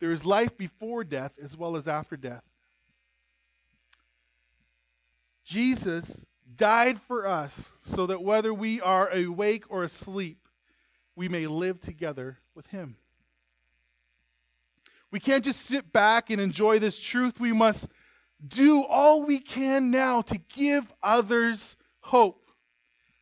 There 0.00 0.12
is 0.12 0.26
life 0.26 0.56
before 0.56 1.04
death 1.04 1.32
as 1.42 1.56
well 1.56 1.76
as 1.76 1.88
after 1.88 2.16
death. 2.16 2.44
Jesus 5.46 6.26
died 6.56 7.00
for 7.00 7.26
us 7.26 7.78
so 7.80 8.06
that 8.06 8.22
whether 8.22 8.52
we 8.52 8.80
are 8.80 9.08
awake 9.10 9.64
or 9.68 9.84
asleep, 9.84 10.48
we 11.14 11.28
may 11.28 11.46
live 11.46 11.80
together 11.80 12.38
with 12.54 12.66
him. 12.66 12.96
We 15.12 15.20
can't 15.20 15.44
just 15.44 15.60
sit 15.60 15.92
back 15.92 16.30
and 16.30 16.40
enjoy 16.40 16.80
this 16.80 17.00
truth. 17.00 17.38
We 17.38 17.52
must 17.52 17.88
do 18.46 18.82
all 18.82 19.22
we 19.22 19.38
can 19.38 19.92
now 19.92 20.20
to 20.22 20.36
give 20.54 20.92
others 21.00 21.76
hope. 22.00 22.50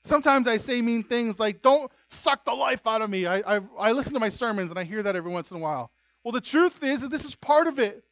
Sometimes 0.02 0.48
I 0.48 0.56
say 0.56 0.80
mean 0.80 1.02
things 1.02 1.38
like, 1.38 1.60
don't 1.60 1.92
suck 2.08 2.46
the 2.46 2.54
life 2.54 2.86
out 2.86 3.02
of 3.02 3.10
me. 3.10 3.26
I, 3.26 3.56
I, 3.56 3.60
I 3.78 3.92
listen 3.92 4.14
to 4.14 4.20
my 4.20 4.30
sermons 4.30 4.70
and 4.70 4.78
I 4.78 4.84
hear 4.84 5.02
that 5.02 5.14
every 5.14 5.30
once 5.30 5.50
in 5.50 5.58
a 5.58 5.60
while. 5.60 5.90
Well, 6.24 6.32
the 6.32 6.40
truth 6.40 6.82
is 6.82 7.02
that 7.02 7.10
this 7.10 7.24
is 7.24 7.34
part 7.34 7.66
of 7.66 7.78
it. 7.78 8.02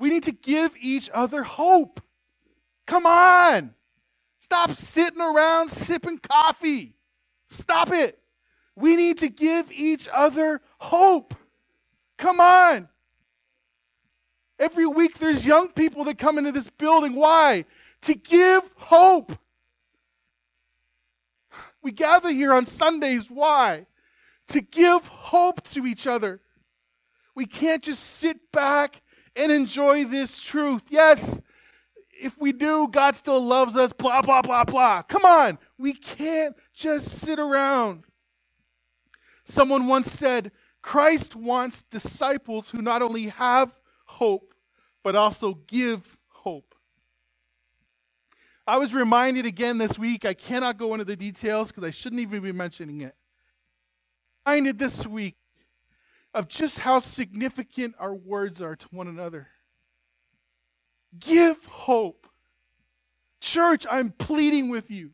We 0.00 0.08
need 0.08 0.24
to 0.24 0.32
give 0.32 0.76
each 0.80 1.08
other 1.14 1.44
hope. 1.44 2.00
Come 2.86 3.06
on. 3.06 3.74
Stop 4.38 4.70
sitting 4.72 5.20
around 5.20 5.68
sipping 5.68 6.18
coffee. 6.18 6.94
Stop 7.48 7.92
it. 7.92 8.18
We 8.76 8.96
need 8.96 9.18
to 9.18 9.28
give 9.28 9.72
each 9.72 10.08
other 10.12 10.60
hope. 10.78 11.34
Come 12.16 12.40
on. 12.40 12.88
Every 14.58 14.86
week 14.86 15.18
there's 15.18 15.44
young 15.44 15.68
people 15.68 16.04
that 16.04 16.18
come 16.18 16.38
into 16.38 16.52
this 16.52 16.70
building. 16.70 17.14
Why? 17.14 17.64
To 18.02 18.14
give 18.14 18.62
hope. 18.76 19.32
We 21.82 21.92
gather 21.92 22.30
here 22.30 22.52
on 22.52 22.66
Sundays. 22.66 23.30
Why? 23.30 23.86
To 24.48 24.60
give 24.60 25.06
hope 25.08 25.62
to 25.64 25.86
each 25.86 26.06
other. 26.06 26.40
We 27.34 27.46
can't 27.46 27.82
just 27.82 28.02
sit 28.02 28.50
back 28.52 29.02
and 29.34 29.52
enjoy 29.52 30.04
this 30.04 30.40
truth. 30.40 30.84
Yes, 30.88 31.40
if 32.20 32.38
we 32.38 32.52
do, 32.52 32.88
God 32.88 33.14
still 33.14 33.40
loves 33.40 33.76
us, 33.76 33.92
blah, 33.92 34.22
blah, 34.22 34.42
blah, 34.42 34.64
blah. 34.64 35.02
Come 35.02 35.24
on. 35.24 35.58
We 35.78 35.92
can't 35.92 36.56
just 36.72 37.08
sit 37.08 37.38
around. 37.38 38.04
Someone 39.44 39.86
once 39.86 40.10
said, 40.10 40.52
Christ 40.82 41.36
wants 41.36 41.82
disciples 41.82 42.70
who 42.70 42.82
not 42.82 43.02
only 43.02 43.28
have 43.28 43.72
hope, 44.06 44.54
but 45.02 45.14
also 45.16 45.54
give 45.66 46.16
hope. 46.28 46.74
I 48.66 48.78
was 48.78 48.94
reminded 48.94 49.46
again 49.46 49.78
this 49.78 49.98
week, 49.98 50.24
I 50.24 50.34
cannot 50.34 50.76
go 50.76 50.92
into 50.94 51.04
the 51.04 51.16
details 51.16 51.68
because 51.68 51.84
I 51.84 51.90
shouldn't 51.90 52.20
even 52.20 52.42
be 52.42 52.52
mentioning 52.52 53.02
it. 53.02 53.14
Reminded 54.44 54.78
this 54.78 55.06
week 55.06 55.36
of 56.34 56.48
just 56.48 56.80
how 56.80 56.98
significant 56.98 57.94
our 57.98 58.14
words 58.14 58.60
are 58.60 58.76
to 58.76 58.86
one 58.90 59.06
another. 59.06 59.48
Give 61.20 61.64
hope. 61.66 62.26
Church, 63.40 63.86
I'm 63.90 64.10
pleading 64.10 64.70
with 64.70 64.90
you. 64.90 65.10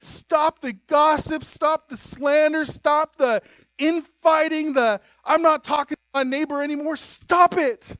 Stop 0.00 0.60
the 0.60 0.72
gossip, 0.72 1.44
stop 1.44 1.88
the 1.88 1.96
slander, 1.96 2.64
stop 2.64 3.16
the 3.16 3.42
infighting, 3.78 4.72
the 4.72 5.00
I'm 5.24 5.42
not 5.42 5.62
talking 5.62 5.96
to 5.96 6.02
my 6.14 6.22
neighbor 6.22 6.62
anymore. 6.62 6.96
Stop 6.96 7.56
it. 7.56 7.96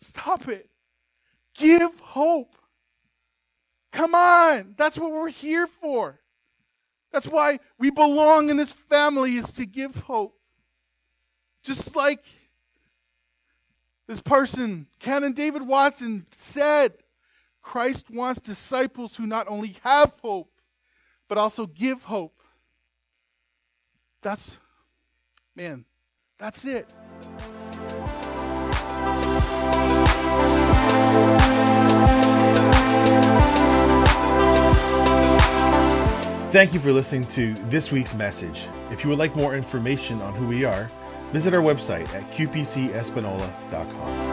Stop 0.00 0.48
it. 0.48 0.70
Give 1.54 1.98
hope. 2.00 2.54
Come 3.92 4.14
on. 4.14 4.74
That's 4.78 4.98
what 4.98 5.10
we're 5.10 5.28
here 5.28 5.66
for. 5.66 6.20
That's 7.12 7.26
why 7.26 7.58
we 7.78 7.90
belong 7.90 8.50
in 8.50 8.56
this 8.56 8.72
family 8.72 9.36
is 9.36 9.52
to 9.52 9.66
give 9.66 9.96
hope. 9.96 10.38
Just 11.64 11.96
like 11.96 12.24
this 14.08 14.20
person, 14.22 14.86
Canon 14.98 15.34
David 15.34 15.62
Watson, 15.62 16.26
said, 16.30 16.94
Christ 17.60 18.10
wants 18.10 18.40
disciples 18.40 19.14
who 19.14 19.26
not 19.26 19.46
only 19.48 19.76
have 19.84 20.14
hope, 20.22 20.50
but 21.28 21.36
also 21.36 21.66
give 21.66 22.04
hope. 22.04 22.42
That's, 24.22 24.58
man, 25.54 25.84
that's 26.38 26.64
it. 26.64 26.88
Thank 36.50 36.72
you 36.72 36.80
for 36.80 36.92
listening 36.92 37.26
to 37.26 37.52
this 37.68 37.92
week's 37.92 38.14
message. 38.14 38.68
If 38.90 39.04
you 39.04 39.10
would 39.10 39.18
like 39.18 39.36
more 39.36 39.54
information 39.54 40.22
on 40.22 40.32
who 40.32 40.46
we 40.46 40.64
are, 40.64 40.90
visit 41.32 41.54
our 41.54 41.62
website 41.62 42.08
at 42.14 42.30
qpcespanola.com. 42.30 44.27